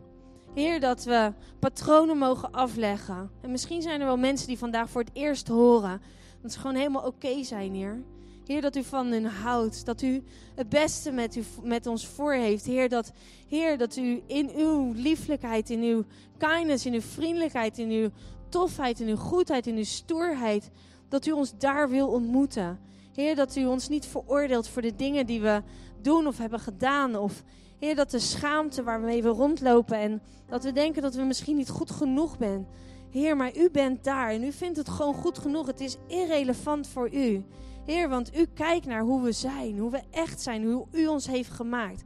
[0.54, 3.30] Heer, dat we patronen mogen afleggen.
[3.40, 6.00] En misschien zijn er wel mensen die vandaag voor het eerst horen
[6.42, 8.02] dat ze gewoon helemaal oké zijn, Heer.
[8.46, 9.84] Heer, dat u van hen houdt.
[9.84, 10.22] Dat u
[10.54, 12.64] het beste met, u, met ons voor heeft.
[12.64, 13.12] Heer dat,
[13.48, 16.04] Heer, dat u in uw lieflijkheid, in uw
[16.38, 18.10] kindness, in uw vriendelijkheid, in uw
[18.48, 20.70] tofheid, in uw goedheid, in uw stoerheid,
[21.08, 22.78] dat u ons daar wil ontmoeten.
[23.14, 25.62] Heer, dat u ons niet veroordeelt voor de dingen die we
[26.02, 27.16] doen of hebben gedaan.
[27.16, 27.42] Of
[27.78, 31.68] Heer, dat de schaamte waarmee we rondlopen en dat we denken dat we misschien niet
[31.68, 32.66] goed genoeg zijn.
[33.10, 35.66] Heer, maar u bent daar en u vindt het gewoon goed genoeg.
[35.66, 37.44] Het is irrelevant voor u.
[37.86, 41.26] Heer, want u kijkt naar hoe we zijn, hoe we echt zijn, hoe u ons
[41.26, 42.04] heeft gemaakt.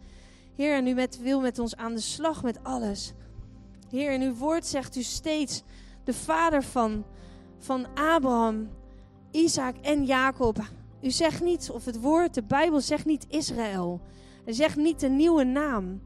[0.56, 3.12] Heer, en u met, wil met ons aan de slag met alles.
[3.90, 5.62] Heer, in uw woord zegt u steeds
[6.04, 7.04] de vader van,
[7.58, 8.68] van Abraham,
[9.30, 10.58] Isaac en Jacob.
[11.00, 14.00] U zegt niet, of het woord, de Bijbel zegt niet Israël.
[14.44, 16.00] Hij zegt niet de nieuwe naam.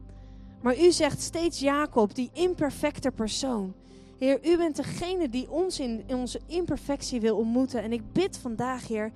[0.61, 3.73] Maar u zegt steeds Jacob, die imperfecte persoon.
[4.17, 7.81] Heer, u bent degene die ons in, in onze imperfectie wil ontmoeten.
[7.81, 9.11] En ik bid vandaag, Heer,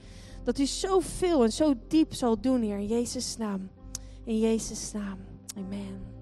[0.47, 3.69] dat u zoveel en zo diep zal doen, Heer, in Jezus' naam.
[4.23, 5.17] In Jezus' naam.
[5.57, 6.16] Amen.